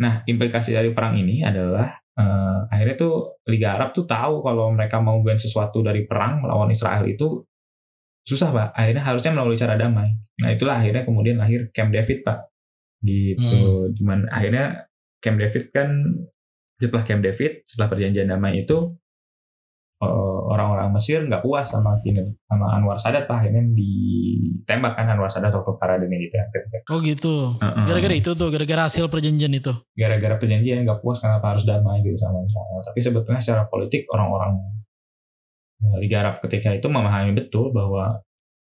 [0.00, 1.88] Nah, implikasi dari perang ini adalah
[2.20, 6.68] eh, akhirnya tuh Liga Arab tuh tahu kalau mereka mau gain sesuatu dari perang melawan
[6.68, 7.40] Israel itu
[8.24, 8.68] susah Pak.
[8.76, 10.12] Akhirnya harusnya melalui cara damai.
[10.40, 12.38] Nah, itulah akhirnya kemudian lahir Camp David Pak.
[13.00, 13.90] Gitu.
[14.00, 14.86] Cuman akhirnya
[15.20, 15.88] Camp David kan
[16.80, 18.96] setelah Camp David, setelah perjanjian damai itu
[20.00, 22.00] eh, orang-orang Mesir nggak puas sama
[22.48, 26.40] sama Anwar Sadat Pak akhirnya ditembak kan Anwar Sadat waktu parade militer
[26.88, 27.56] Oh gitu.
[27.60, 29.72] Gara-gara itu tuh, gara-gara hasil perjanjian itu.
[29.92, 34.79] gara-gara perjanjian nggak puas kenapa harus damai gitu sama Israel tapi sebetulnya secara politik orang-orang
[36.00, 38.20] Liga Arab ketika itu memahami betul bahwa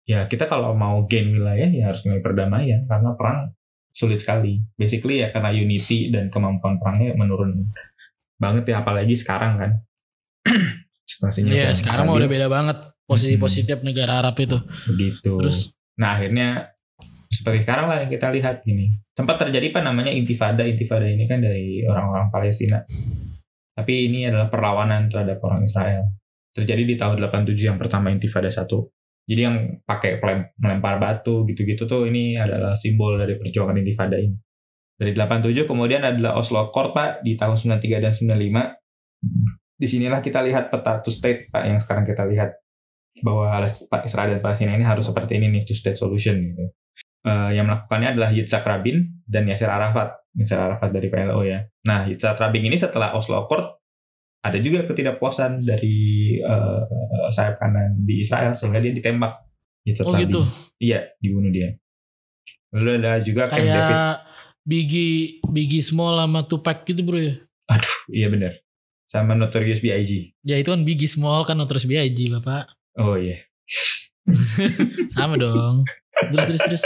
[0.03, 3.51] ya kita kalau mau gain wilayah ya harus melalui perdamaian karena perang
[3.93, 7.71] sulit sekali basically ya karena unity dan kemampuan perangnya menurun
[8.41, 9.71] banget ya apalagi sekarang kan
[11.07, 13.69] situasinya Iya, kurang sekarang udah beda banget posisi-posisi Hmm.
[13.69, 14.57] tiap negara Arab itu.
[14.91, 15.59] begitu Terus
[15.93, 16.73] Nah akhirnya
[17.29, 18.97] seperti sekarang lah yang kita lihat gini.
[19.13, 20.65] Sempat terjadi apa namanya intifada.
[20.65, 22.81] Intifada ini kan dari orang-orang Palestina.
[23.73, 26.09] Tapi ini adalah perlawanan terhadap orang Israel.
[26.53, 28.93] Terjadi di tahun 87 yang pertama intifada satu.
[29.23, 30.19] Jadi yang pakai
[30.59, 34.35] melempar batu gitu-gitu tuh ini adalah simbol dari perjuangan intifada ini.
[34.93, 39.79] Dari 87 kemudian adalah Oslo Accord Pak di tahun 93 dan 95.
[39.79, 42.53] Di sinilah kita lihat peta two state Pak yang sekarang kita lihat
[43.23, 46.69] bahwa Pak Israel dan Palestina ini harus seperti ini nih two state solution gitu.
[47.23, 50.19] Eh, yang melakukannya adalah Yitzhak Rabin dan Yasser Arafat.
[50.35, 51.63] Yasser Arafat dari PLO ya.
[51.87, 53.82] Nah, Yitzhak Rabin ini setelah Oslo Accord
[54.43, 56.81] ada juga ketidakpuasan dari eh,
[57.31, 59.39] sayap kanan di Israel sehingga dia ditembak.
[59.87, 60.23] Yitzhak oh Rabin.
[60.27, 60.41] gitu.
[60.79, 61.75] Iya, dibunuh dia.
[62.75, 63.95] Lalu ada juga Camp David.
[63.95, 64.15] Kayak
[64.63, 67.35] Biggie Biggie Small sama Tupac gitu bro ya.
[68.11, 68.53] Iya benar.
[69.11, 70.41] Sama Notorious B.I.G.
[70.41, 72.71] Ya itu kan Biggie Small kan terus BIG bapak.
[72.97, 73.43] Oh iya.
[75.13, 75.83] Sama dong.
[76.31, 76.83] Terus terus terus.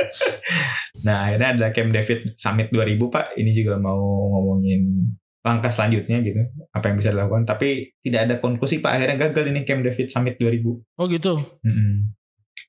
[1.05, 3.25] Nah akhirnya ada Camp David Summit 2000 Pak.
[3.37, 3.99] Ini juga mau
[4.33, 5.13] ngomongin
[5.47, 6.43] langkah selanjutnya gitu.
[6.75, 7.47] Apa yang bisa dilakukan.
[7.47, 8.91] Tapi tidak ada konklusi Pak.
[8.91, 10.99] Akhirnya gagal ini Camp David Summit 2000.
[10.99, 11.39] Oh gitu.
[11.63, 12.11] Mm-mm.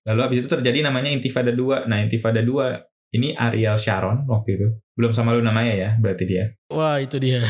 [0.06, 1.90] Lalu habis itu terjadi namanya Intifada 2.
[1.90, 4.68] Nah Intifada 2 ini Ariel Sharon waktu itu.
[4.94, 6.54] Belum sama lu namanya ya berarti dia.
[6.70, 7.42] Wah itu dia.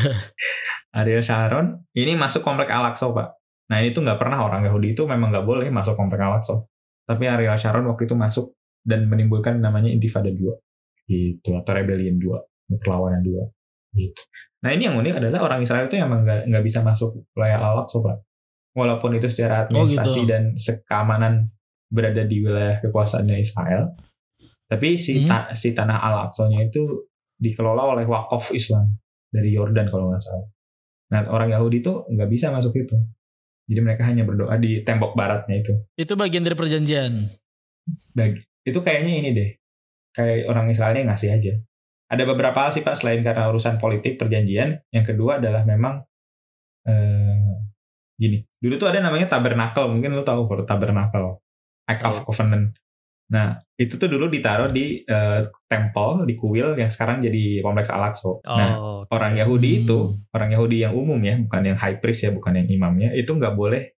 [0.99, 3.27] Ariel Sharon ini masuk komplek Al-Aqsa Pak.
[3.69, 6.57] Nah ini tuh nggak pernah orang Yahudi itu memang nggak boleh masuk komplek Al-Aqsa.
[7.05, 11.09] Tapi Ariel Sharon waktu itu masuk dan menimbulkan namanya Intifada 2.
[11.09, 11.49] Gitu.
[11.53, 12.81] Atau Rebellion 2.
[12.81, 13.97] Perlawanan 2.
[13.97, 14.21] Gitu.
[14.59, 17.99] Nah ini yang unik adalah orang Israel itu emang nggak nggak bisa masuk wilayah Al-Aqsa
[17.99, 18.17] Pak.
[18.69, 20.29] walaupun itu secara Oh, administrasi gitu.
[20.29, 20.43] dan
[20.85, 21.33] keamanan
[21.89, 23.91] berada di wilayah kekuasaannya Israel.
[24.65, 25.27] Tapi si Hmm.
[25.27, 26.85] ta- si tanah Al-Aqsa-nya itu
[27.35, 28.93] dikelola oleh wakaf Islam
[29.27, 30.47] dari Yordan kalau nggak salah.
[31.09, 32.93] Nah orang Yahudi itu nggak bisa masuk itu.
[33.65, 35.73] Jadi mereka hanya berdoa di tembok baratnya itu.
[35.95, 37.25] Itu bagian dari perjanjian.
[38.11, 39.49] Bagi- itu kayaknya ini deh.
[40.09, 41.53] Kayak orang Israelnya ngasih aja.
[42.09, 44.81] Ada beberapa hal sih Pak selain karena urusan politik perjanjian.
[44.89, 46.01] Yang kedua adalah memang
[46.85, 47.53] eh,
[48.17, 48.41] gini.
[48.57, 49.87] Dulu tuh ada namanya tabernacle.
[49.87, 51.39] Mungkin lu tahu kalau tabernacle.
[51.85, 52.73] Act of Covenant.
[53.29, 58.31] Nah itu tuh dulu ditaruh di eh, temple di kuil yang sekarang jadi kompleks Al-Aqsa.
[58.45, 59.81] Nah Oh, orang Yahudi Hmm.
[59.85, 59.99] itu
[60.33, 63.53] orang Yahudi yang umum ya bukan yang high priest ya bukan yang imamnya itu nggak
[63.53, 63.93] boleh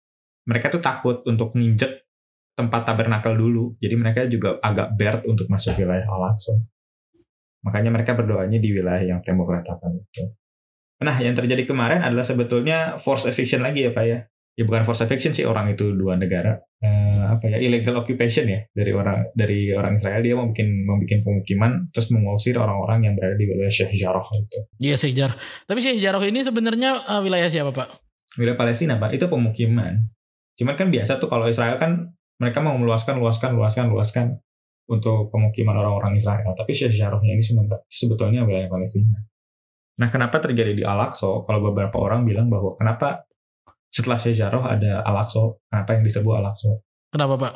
[0.46, 2.04] mereka tuh takut untuk nginjek
[2.54, 6.54] tempat tabernakel dulu jadi mereka juga agak bert untuk masuk wilayah Al-Aqsa
[7.62, 10.24] makanya mereka berdoanya di wilayah yang tembok ratapan itu.
[11.02, 14.20] Nah yang terjadi kemarin adalah sebetulnya force eviction lagi ya pak ya.
[14.60, 18.66] Ya bukan force eviction sih orang itu dua negara Eh, apa ya illegal occupation ya
[18.74, 20.18] dari orang dari orang Israel.
[20.26, 24.26] Dia mau bikin mau bikin pemukiman terus mengusir orang-orang yang berada di wilayah Sheikh Jarrah
[24.34, 24.66] itu.
[24.82, 25.38] Iya Sheikh Jarrah.
[25.70, 28.02] Tapi Sheikh Jarrah ini sebenarnya eh, wilayah siapa Pak?
[28.34, 29.14] wilayah Palestina pak.
[29.14, 30.10] Itu pemukiman.
[30.58, 32.10] Cuman kan biasa tuh kalau Israel kan
[32.42, 34.26] mereka mau meluaskan luaskan luaskan luaskan
[34.92, 36.52] untuk pemukiman orang-orang Israel.
[36.52, 37.44] Tapi Sheikh Jarrahnya ini
[37.88, 39.16] sebetulnya wilayah Palestina.
[39.98, 41.48] Nah kenapa terjadi di Al-Aqsa?
[41.48, 43.24] Kalau beberapa orang bilang bahwa kenapa
[43.88, 45.42] setelah Sheikh Jarrah ada Al-Aqsa?
[45.72, 46.72] Kenapa yang disebut Al-Aqsa?
[47.10, 47.56] Kenapa Pak?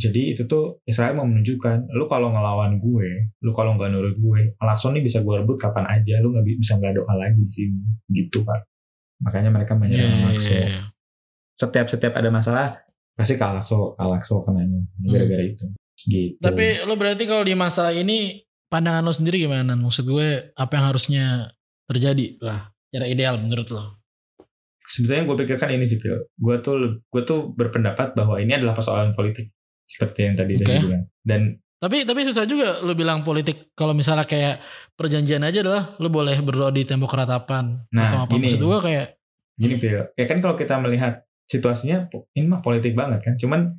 [0.00, 4.56] jadi itu tuh Israel mau menunjukkan lu kalau ngelawan gue lu kalau nggak nurut gue
[4.56, 7.52] Al-Aqsa nih bisa gue rebut kapan aja lu nggak bi- bisa nggak doa lagi di
[7.52, 7.80] sini.
[8.08, 8.64] Gitu pak.
[9.20, 10.48] Makanya mereka menyerang Iya, Al-Aqsa.
[10.48, 10.80] iya, iya.
[11.52, 12.80] setiap setiap ada masalah
[13.12, 14.80] pasti kalakso kalakso kenanya.
[15.04, 15.68] Gara-gara itu
[16.06, 19.74] gitu Tapi lo berarti kalau di masa ini pandangan lo sendiri gimana?
[19.74, 21.24] Maksud gue apa yang harusnya
[21.84, 22.70] terjadi lah?
[22.88, 24.00] Cara ideal menurut lo?
[24.90, 29.54] sebetulnya gue pikirkan ini sih gue tuh gue tuh berpendapat bahwa ini adalah persoalan politik
[29.86, 31.42] seperti yang tadi tadi bilang dan
[31.78, 34.58] Tapi tapi susah juga lo bilang politik kalau misalnya kayak
[34.98, 38.50] perjanjian aja adalah lo boleh berdoa di tembok ratapan Nah, atau apa ini.
[38.50, 39.06] maksud gue kayak
[39.56, 43.78] gini Pil ya kan kalau kita melihat situasinya ini mah politik banget kan cuman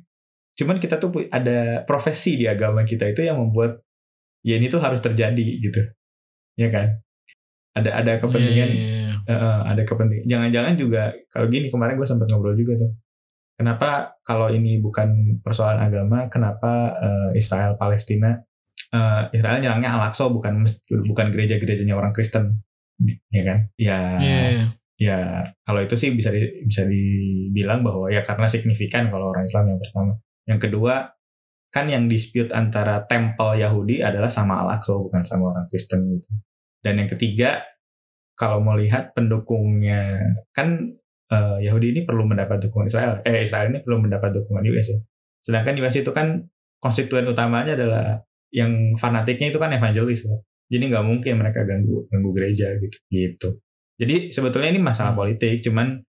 [0.52, 3.80] cuman kita tuh ada profesi di agama kita itu yang membuat
[4.40, 5.80] ya ini tuh harus terjadi gitu
[6.54, 7.00] ya kan
[7.72, 9.12] ada ada kepentingan Iya, iya, iya.
[9.22, 10.26] Heeh, ada kepentingan.
[10.26, 12.90] Jangan-jangan juga kalau gini kemarin gue sempat ngobrol juga tuh.
[13.56, 18.34] Kenapa kalau ini bukan persoalan agama, kenapa eh, Israel Palestina
[18.90, 20.66] eh, Israel nyerangnya Al-Aqsa bukan
[21.06, 22.60] bukan gereja-gerejanya orang Kristen,
[23.30, 23.58] ya kan?
[23.78, 24.64] Ya, Iya, iya.
[24.98, 25.18] ya
[25.62, 29.80] kalau itu sih bisa di- bisa dibilang bahwa ya karena signifikan kalau orang Islam yang
[29.80, 30.12] pertama.
[30.48, 31.10] Yang kedua
[31.72, 36.30] kan yang dispute antara tempel Yahudi adalah sama Al-Aqsa bukan sama orang Kristen gitu.
[36.84, 37.64] Dan yang ketiga
[38.36, 40.20] kalau mau lihat pendukungnya
[40.52, 40.92] kan
[41.32, 43.24] eh, Yahudi ini perlu mendapat dukungan Israel.
[43.24, 45.00] Eh Israel ini perlu mendapat dukungan US ya.
[45.46, 46.44] Sedangkan US itu kan
[46.82, 48.20] konstituen utamanya adalah
[48.52, 50.36] yang fanatiknya itu kan evangelis ya.
[50.72, 52.96] Jadi nggak mungkin mereka ganggu ganggu gereja gitu.
[53.08, 53.48] Gitu.
[53.96, 55.20] Jadi sebetulnya ini masalah Hmm.
[55.24, 56.02] politik, cuman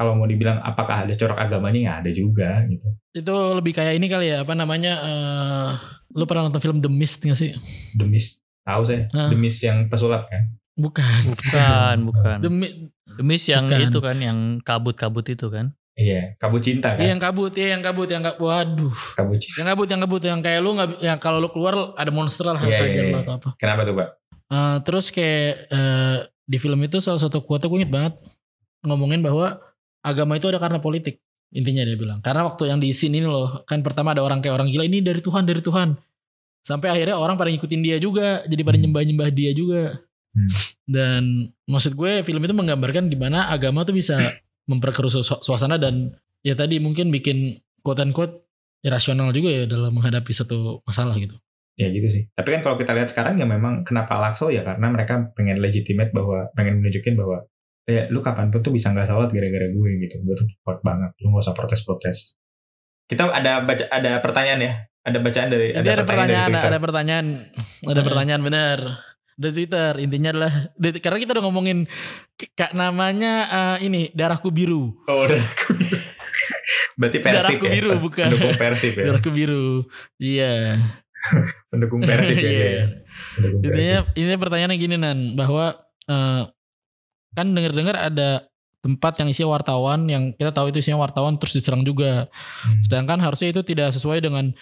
[0.00, 2.88] kalau mau dibilang apakah ada corak agamanya ya ada juga gitu.
[3.12, 4.92] Itu lebih kayak ini kali ya apa namanya?
[4.96, 5.70] eh
[6.10, 7.52] lo pernah nonton film The Mist gak sih?
[7.92, 9.28] Demis tahu saya, Hah?
[9.28, 10.56] demis yang pesulap kan.
[10.74, 11.20] Bukan.
[11.28, 12.38] bukan, bukan.
[12.40, 13.84] The Mi- Demis yang Bukan.
[13.84, 15.76] itu kan, yang kabut-kabut itu kan.
[15.92, 17.02] Iya, kabut cinta kan.
[17.02, 18.40] Iya yang kabut, iya yang kabut, yang kabut.
[18.40, 19.56] Waduh, Kabut cinta.
[19.60, 22.56] yang kabut, yang kabut, yang kayak lu nggak, yang kalau lu keluar ada monster lah,
[22.56, 23.18] Iya, iya, lah iya.
[23.20, 23.48] atau apa.
[23.54, 24.08] Kenapa tuh, Pak?
[24.50, 28.14] Eh, terus kayak eh, di film itu salah satu quote gue inget banget
[28.82, 29.60] ngomongin bahwa
[30.00, 31.20] agama itu ada karena politik.
[31.50, 32.22] Intinya dia bilang.
[32.22, 35.02] Karena waktu yang di scene ini loh, kan pertama ada orang kayak orang gila ini
[35.02, 35.98] dari Tuhan, dari Tuhan.
[36.62, 38.84] Sampai akhirnya orang pada ngikutin dia juga, jadi pada Hmm.
[38.86, 39.98] nyembah-nyembah dia juga.
[40.30, 40.50] Hmm.
[40.86, 41.22] Dan
[41.66, 44.14] maksud gue film itu menggambarkan gimana agama tuh bisa
[44.70, 46.14] memperkeruh su- suasana dan
[46.46, 48.46] ya tadi mungkin bikin quote unquote
[48.80, 51.34] irasional juga ya dalam menghadapi satu masalah gitu.
[51.74, 52.22] Ya gitu sih.
[52.36, 56.12] Tapi kan kalau kita lihat sekarang ya memang kenapa Al-Aqsa ya karena mereka pengen legitimate
[56.12, 57.42] bahwa pengen menunjukin bahwa
[57.90, 60.14] ya lu kapan pun tuh bisa nggak sholat gara-gara gue gitu.
[60.20, 61.10] Gue tuh kuat banget.
[61.18, 62.38] Lu nggak usah protes-protes.
[63.04, 64.72] Kita ada baca ada pertanyaan ya.
[65.00, 66.68] Ada bacaan dari Ini ada pertanyaan, dari Twitter.
[66.68, 67.26] ada pertanyaan,
[67.84, 68.78] ada pertanyaan benar.
[69.34, 71.78] Dari Twitter, intinya adalah dari- karena kita udah ngomongin
[72.52, 75.96] kak namanya eh, ini darahku biru, Oh, darahku biru.
[77.00, 77.72] Berarti persib Darahku ya.
[77.72, 78.28] biru, bukan.
[78.28, 79.04] Pendukung persib ya.
[79.08, 79.68] darahku biru,
[80.20, 80.52] iya.
[81.66, 82.44] Pendukung persib ya.
[82.44, 82.52] Iya.
[82.52, 82.84] dia ya.
[83.34, 83.72] Pendukung Intinya,
[84.04, 84.20] persib.
[84.20, 85.64] ini pertanyaannya gini nan, bahwa
[86.04, 86.42] eh,
[87.34, 91.84] kan dengar-dengar ada tempat yang isinya wartawan yang kita tahu itu isinya wartawan terus diserang
[91.84, 92.26] juga.
[92.64, 92.80] Hmm.
[92.80, 94.56] Sedangkan harusnya itu tidak sesuai dengan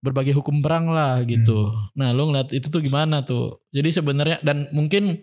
[0.00, 1.68] berbagai hukum perang lah gitu.
[1.68, 1.92] Hmm.
[1.98, 3.60] Nah, lu ngeliat itu tuh gimana tuh?
[3.74, 5.20] Jadi sebenarnya dan mungkin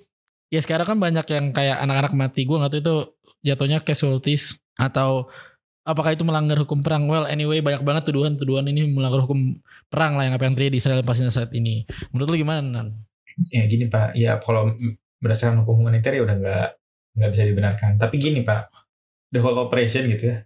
[0.54, 2.96] ya sekarang kan banyak yang kayak anak-anak mati gue nggak tahu itu
[3.42, 5.26] jatuhnya casualties atau
[5.86, 7.10] apakah itu melanggar hukum perang?
[7.10, 9.58] Well, anyway banyak banget tuduhan-tuduhan ini melanggar hukum
[9.90, 11.86] perang lah yang apa yang terjadi di Israel Palestina saat ini.
[12.14, 12.88] Menurut lu gimana, Nan?
[13.52, 14.74] Ya gini Pak, ya kalau
[15.20, 16.68] berdasarkan hukum humaniter ya udah nggak
[17.16, 17.92] nggak bisa dibenarkan.
[17.98, 18.72] Tapi gini Pak,
[19.32, 20.38] the whole operation gitu ya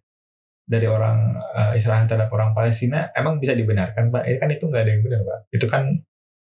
[0.69, 4.23] dari orang uh, Israel terhadap orang Palestina emang bisa dibenarkan Pak?
[4.29, 5.39] Ya kan itu nggak ada yang benar Pak.
[5.49, 5.83] Itu kan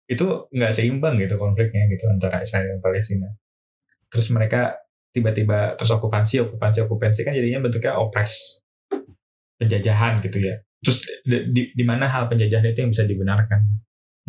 [0.08, 3.30] itu nggak seimbang gitu konfliknya gitu antara Israel dan Palestina.
[4.10, 4.80] Terus mereka
[5.14, 8.64] tiba-tiba terus okupansi, okupansi, okupansi kan jadinya bentuknya opres,
[9.60, 10.58] penjajahan gitu ya.
[10.82, 13.66] Terus di, di, di mana hal penjajahan itu yang bisa dibenarkan?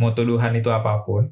[0.01, 1.29] Mau tuduhan itu apa pun,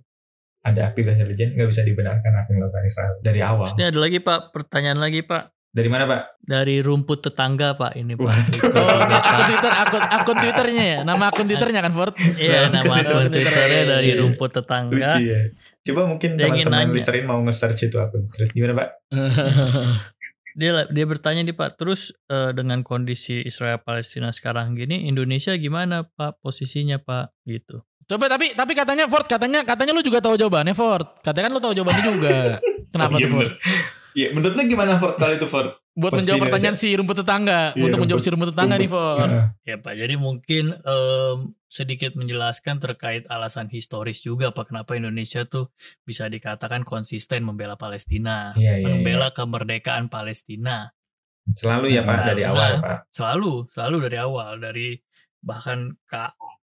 [0.67, 3.67] ada aktif dan intelijen nggak bisa dibenarkan apa yang dilakukan Israel dari awal.
[3.71, 5.43] Ini ada lagi Pak, pertanyaan lagi Pak.
[5.71, 6.41] Dari mana Pak?
[6.41, 8.25] Dari rumput tetangga Pak ini Pak.
[8.25, 8.61] Waduh.
[8.73, 10.99] Oh, ini akun Twitter, akun akun Twitternya ya.
[11.03, 12.15] Nama akun Twitternya kan Ford.
[12.17, 13.45] Iya, nama akun Twitter.
[13.45, 14.21] Twitternya dari Iya.
[14.21, 14.97] rumput tetangga.
[14.97, 15.41] Lucu ya.
[15.87, 16.97] Coba mungkin Dia ingin teman-teman nanya.
[16.97, 18.25] listerin mau nge-search itu akun.
[18.25, 18.89] Terus gimana Pak?
[20.57, 26.09] Dia dia bertanya nih Pak, terus eh, dengan kondisi Israel Palestina sekarang gini, Indonesia gimana
[26.09, 27.85] Pak posisinya Pak gitu.
[28.07, 31.07] Coba tapi tapi katanya Ford katanya katanya lu juga tahu jawabannya Ford.
[31.21, 32.37] Katanya kan lu tahu jawabannya juga.
[32.95, 33.53] Kenapa Oh, iya tuh Ford?
[34.17, 35.75] Iya, menurut lu gimana Ford kali itu Ford?
[35.93, 38.89] Buat Posisi menjawab pertanyaan si rumput tetangga, Iya, untuk menjawab rumput- si rumput tetangga nih
[38.89, 39.27] Ford.
[39.27, 39.47] Heeh.
[39.65, 45.73] Ya Pak, jadi mungkin em, sedikit menjelaskan terkait alasan historis juga Pak kenapa Indonesia tuh
[46.03, 48.77] bisa dikatakan konsisten membela Palestina, iya.
[48.79, 50.93] membela kemerdekaan Palestina.
[51.49, 52.51] Selalu ya Pak Nah, dari nah.
[52.53, 52.99] awal Pak.
[53.11, 54.89] Selalu, selalu dari awal dari
[55.39, 56.13] bahkan K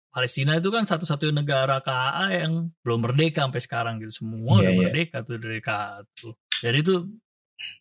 [0.09, 4.25] Palestina itu kan satu-satunya negara KA yang belum merdeka sampai sekarang gitu.
[4.25, 4.79] Semua Iya, udah iya.
[4.83, 6.35] merdeka tuh dari KA tuh.
[6.59, 6.95] Jadi itu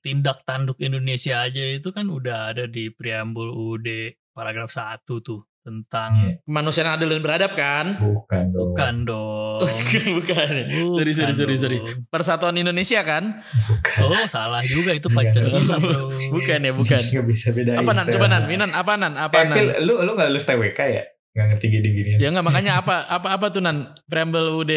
[0.01, 3.87] tindak tanduk Indonesia aja itu kan udah ada di preambul UUD
[4.31, 6.39] paragraf 1 tuh tentang.
[6.43, 7.99] Kemanusiaan adil dan beradab kan?
[7.99, 8.71] Bukan dong.
[8.71, 9.59] bukan dong.
[10.21, 10.47] Bukan.
[10.95, 11.77] Sorry, sorry, sorry, sorry.
[12.07, 13.41] Persatuan Indonesia kan?
[13.65, 13.99] Bukan.
[14.05, 15.33] Oh, salah juga itu Enggak.
[15.33, 16.13] Pancasila, Bro.
[16.31, 17.01] Bukan ya, bukan.
[17.01, 17.81] Gak bisa bedain.
[17.81, 18.05] Apa nan?
[18.05, 19.17] Coba nan, Minan, apa nan?
[19.17, 19.55] Apa Eh, nan?
[19.57, 21.03] Pil, lu lu gak lulus TWK ya?
[21.37, 22.09] Gak ngerti gini-gini.
[22.17, 23.93] Ya enggak makanya apa apa apa tuh nan?
[24.09, 24.73] Preambel UUD.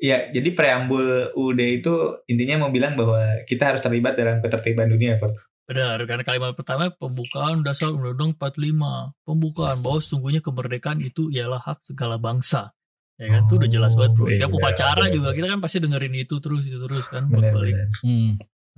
[0.00, 1.94] Ya, jadi preambul UUD itu
[2.26, 5.36] intinya mau bilang bahwa kita harus terlibat dalam ketertiban dunia, Ford.
[5.70, 9.14] Benar, karena kalimat pertama pembukaan dasar Undang-Undang 45.
[9.22, 12.74] Pembukaan bahwa sesungguhnya kemerdekaan itu ialah hak segala bangsa.
[13.20, 14.24] Ya kan, itu udah jelas banget bro.
[14.26, 17.52] Oh, iya, Tiap upacara juga kita kan pasti dengerin itu terus itu terus kan Benar,
[17.52, 17.76] balik.
[17.76, 17.88] benar.
[18.02, 18.30] Hmm.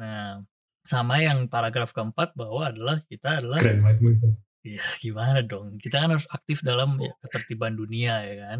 [0.02, 0.30] Nah,
[0.82, 4.02] sama yang paragraf keempat bahwa adalah kita adalah Keren banget.
[4.02, 4.30] Bu.
[4.62, 5.78] ya gimana dong?
[5.78, 8.58] Kita kan harus aktif dalam ya, ketertiban dunia ya kan.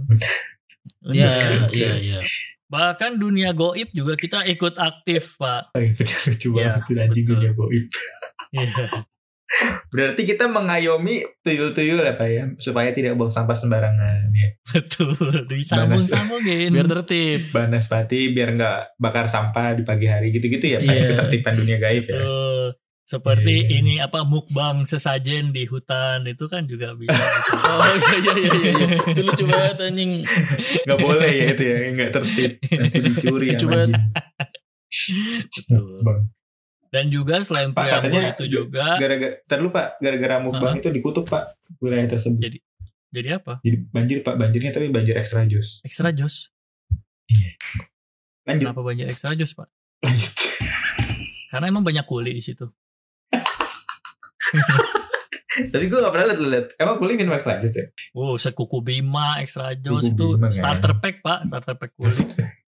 [1.07, 1.71] Ya, Benar.
[1.71, 2.21] iya, iya.
[2.67, 5.71] Bahkan dunia goib juga kita ikut aktif, Pak.
[5.71, 7.35] Oh, iya, lucu Iya, banget anjing betul.
[7.39, 7.87] dunia goib.
[8.51, 8.87] Iya.
[9.93, 14.49] Berarti kita mengayomi tuyul-tuyul apa ya supaya tidak buang sampah sembarangan ya.
[14.73, 16.73] Betul, disambung-sambungin.
[16.73, 17.53] Biar tertib.
[17.53, 20.93] Banaspati biar nggak bakar sampah di pagi hari gitu-gitu ya Pak.
[20.93, 21.05] Iya.
[21.13, 22.17] Ketertiban dunia gaib ya.
[22.17, 22.65] Betul.
[23.03, 23.77] Seperti iya.
[23.83, 27.13] ini apa mukbang sesajen di hutan itu kan juga bisa.
[27.21, 27.69] gitu.
[27.69, 28.89] Oh iya iya iya iya.
[29.21, 30.11] lucu banget anjing.
[30.89, 32.53] Nggak boleh ya itu ya, nggak tertib.
[32.73, 33.93] Nanti dicuri ya anjing.
[35.53, 36.33] Betul.
[36.93, 41.57] Dan juga selain Pak, katanya itu juga Gara-gara terlalu Pak, gara-gara mukbang itu dikutuk Pak
[41.81, 42.37] wilayah tersebut.
[42.37, 42.61] Jadi-
[43.13, 43.61] jadi apa?
[43.65, 45.81] Jadi banjir Pak, banjirnya tapi banjir ekstra jus.
[45.85, 46.53] Ekstra jos.
[48.45, 48.69] Lanjut.
[48.69, 49.69] Kenapa banyak ekstra jos, Pak?
[50.05, 50.33] Lanjut.
[51.53, 52.69] Karena emang banyak kuli di situ.
[55.53, 56.67] Tapi gue gak pernah liat, liat.
[56.81, 57.85] Emang kulit minum ekstra jus ya?
[58.17, 62.17] Wow, sekuku bima ekstra jos Kuku itu Bima, starter pack, Pak, starter pack kuli.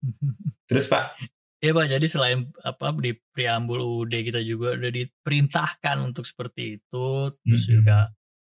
[0.69, 1.15] Terus Pak,
[1.63, 7.07] Iya Pak, jadi selain apa di preambul UUD kita juga udah diperintahkan untuk seperti itu.
[7.39, 7.73] Terus Mhm.
[7.79, 7.99] juga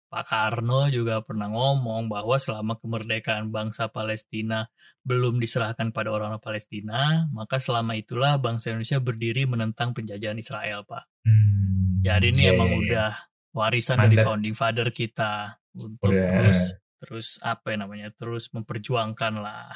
[0.07, 4.69] Pak Karno juga pernah ngomong bahwa selama kemerdekaan bangsa Palestina
[5.03, 11.03] belum diserahkan pada orang-orang Palestina, maka selama itulah bangsa Indonesia berdiri menentang penjajahan Israel, Pak.
[11.27, 12.83] hmm, Jadi ini iya, emang iya, iya.
[12.87, 13.11] udah
[13.51, 14.27] warisan dari Mandat.
[14.29, 15.33] founding father kita
[15.75, 16.29] untuk Udah.
[16.29, 16.61] terus
[17.03, 19.75] terus apa ya namanya terus memperjuangkan lah.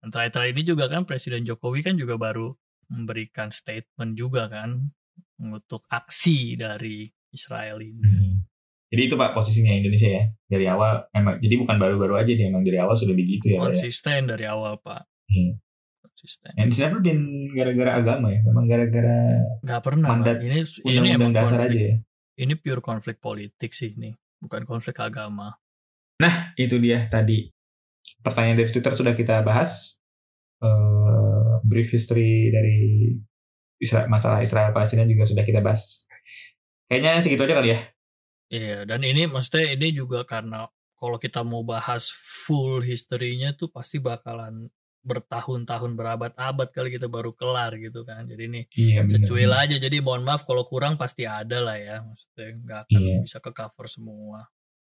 [0.00, 2.56] Dan terakhir-terakhir ini juga kan Presiden Jokowi kan juga baru
[2.90, 4.90] memberikan statement juga kan
[5.40, 8.02] untuk aksi dari Israel ini.
[8.02, 8.34] Hmm.
[8.90, 12.66] Jadi itu Pak posisinya Indonesia ya dari awal emang jadi bukan baru-baru aja dia emang
[12.66, 13.62] dari awal sudah begitu ya.
[13.62, 13.70] Ya.
[13.70, 15.06] Konsisten dari awal Pak.
[15.30, 15.62] Hmm.
[16.02, 16.52] Konsisten.
[16.58, 20.48] And it's never been gara-gara agama ya, memang gara-gara Gak pernah Mandat Pak.
[20.48, 20.58] Ini
[20.90, 21.70] ini emang undang-undang dasar konflik.
[21.70, 21.96] aja ya.
[22.40, 24.10] Ini pure konflik politik sih ini,
[24.42, 25.54] bukan konflik agama.
[26.58, 27.46] Itu dia tadi
[28.20, 29.98] pertanyaan dari Twitter sudah kita bahas.
[30.60, 32.78] Eh, brief history dari
[33.80, 36.04] Isra- masalah Israel Palestina juga sudah kita bahas.
[36.84, 37.80] Kayaknya segitu aja kali ya.
[38.50, 40.68] Iya, dan ini maksudnya ini juga karena
[40.98, 44.68] kalau kita mau bahas full history-nya tuh pasti bakalan
[45.00, 48.28] bertahun-tahun berabad-abad kali kita baru kelar gitu kan.
[48.28, 49.80] Jadi ini Iya secuil aja.
[49.80, 52.04] Jadi mohon maaf kalau kurang pasti ada lah ya.
[52.04, 53.16] Maksudnya nggak akan Iya.
[53.24, 54.44] bisa ke cover semua.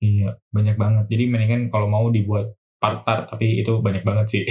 [0.01, 1.05] Iya, banyak banget.
[1.05, 2.49] Jadi mendingan kalau mau dibuat
[2.81, 4.43] part-part tapi itu banyak banget sih.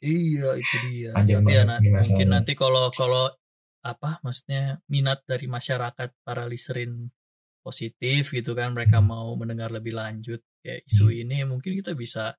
[0.00, 1.10] Iya itu dia.
[1.16, 3.28] Panjang Tapi ya banget mungkin nanti kalau kalau
[3.80, 7.08] apa maksudnya minat dari masyarakat para listerin
[7.60, 9.12] positif gitu kan mereka Hmm.
[9.12, 12.32] mau mendengar lebih lanjut kayak isu ini mungkin kita bisa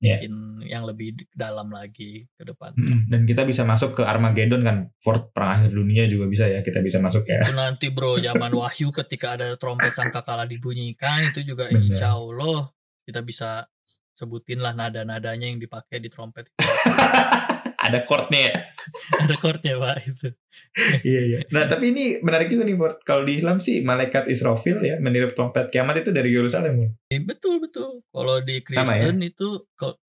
[0.00, 0.16] Iya.
[0.16, 2.72] bikin yang lebih dalam lagi ke depan.
[2.72, 3.12] Mm-mm.
[3.12, 6.80] Dan kita bisa masuk ke Armageddon kan, Fort perang akhir dunia juga bisa ya, kita
[6.80, 7.44] bisa masuk ya.
[7.44, 11.92] Itu nanti bro zaman wahyu ketika ada trompet sangkakala dibunyikan itu juga Bener.
[11.92, 12.72] insya Allah
[13.04, 13.68] kita bisa
[14.20, 16.52] sebutin lah nada-nadanya yang dipakai di trompet.
[17.80, 18.56] Ada chordnya ya.
[19.24, 20.28] ada chordnya pak itu.
[21.02, 21.38] iya iya.
[21.48, 23.00] Nah tapi ini menarik juga nih, Fort.
[23.02, 26.76] Kalau di Islam sih malaikat Israfil ya meniup trompet kiamat itu dari Yerusalem.
[26.76, 26.92] Fort.
[27.08, 28.04] Eh, betul betul.
[28.04, 29.08] Kalau di Sama ya?
[29.08, 29.48] Kristen itu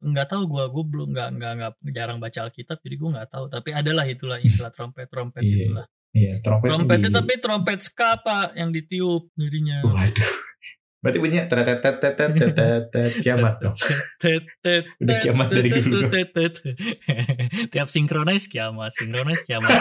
[0.03, 3.45] nggak tahu gua gua belum nggak nggak nggak jarang baca Alkitab jadi gua nggak tahu.
[3.47, 5.55] Tapi adalah itulah istilah trompet trompet Iya.
[5.66, 5.86] itulah.
[6.12, 6.68] Iya, trompet.
[6.68, 9.80] Trompetnya di- tapi trompet ska pak yang ditiup dirinya.
[9.88, 10.40] Waduh.
[11.02, 13.74] Berarti bunyinya tet tet tet tet kiamat dong.
[15.02, 16.14] Udah kiamat dari dulu.
[17.74, 19.74] Tiap sinkronis kiamat, sinkronis kiamat.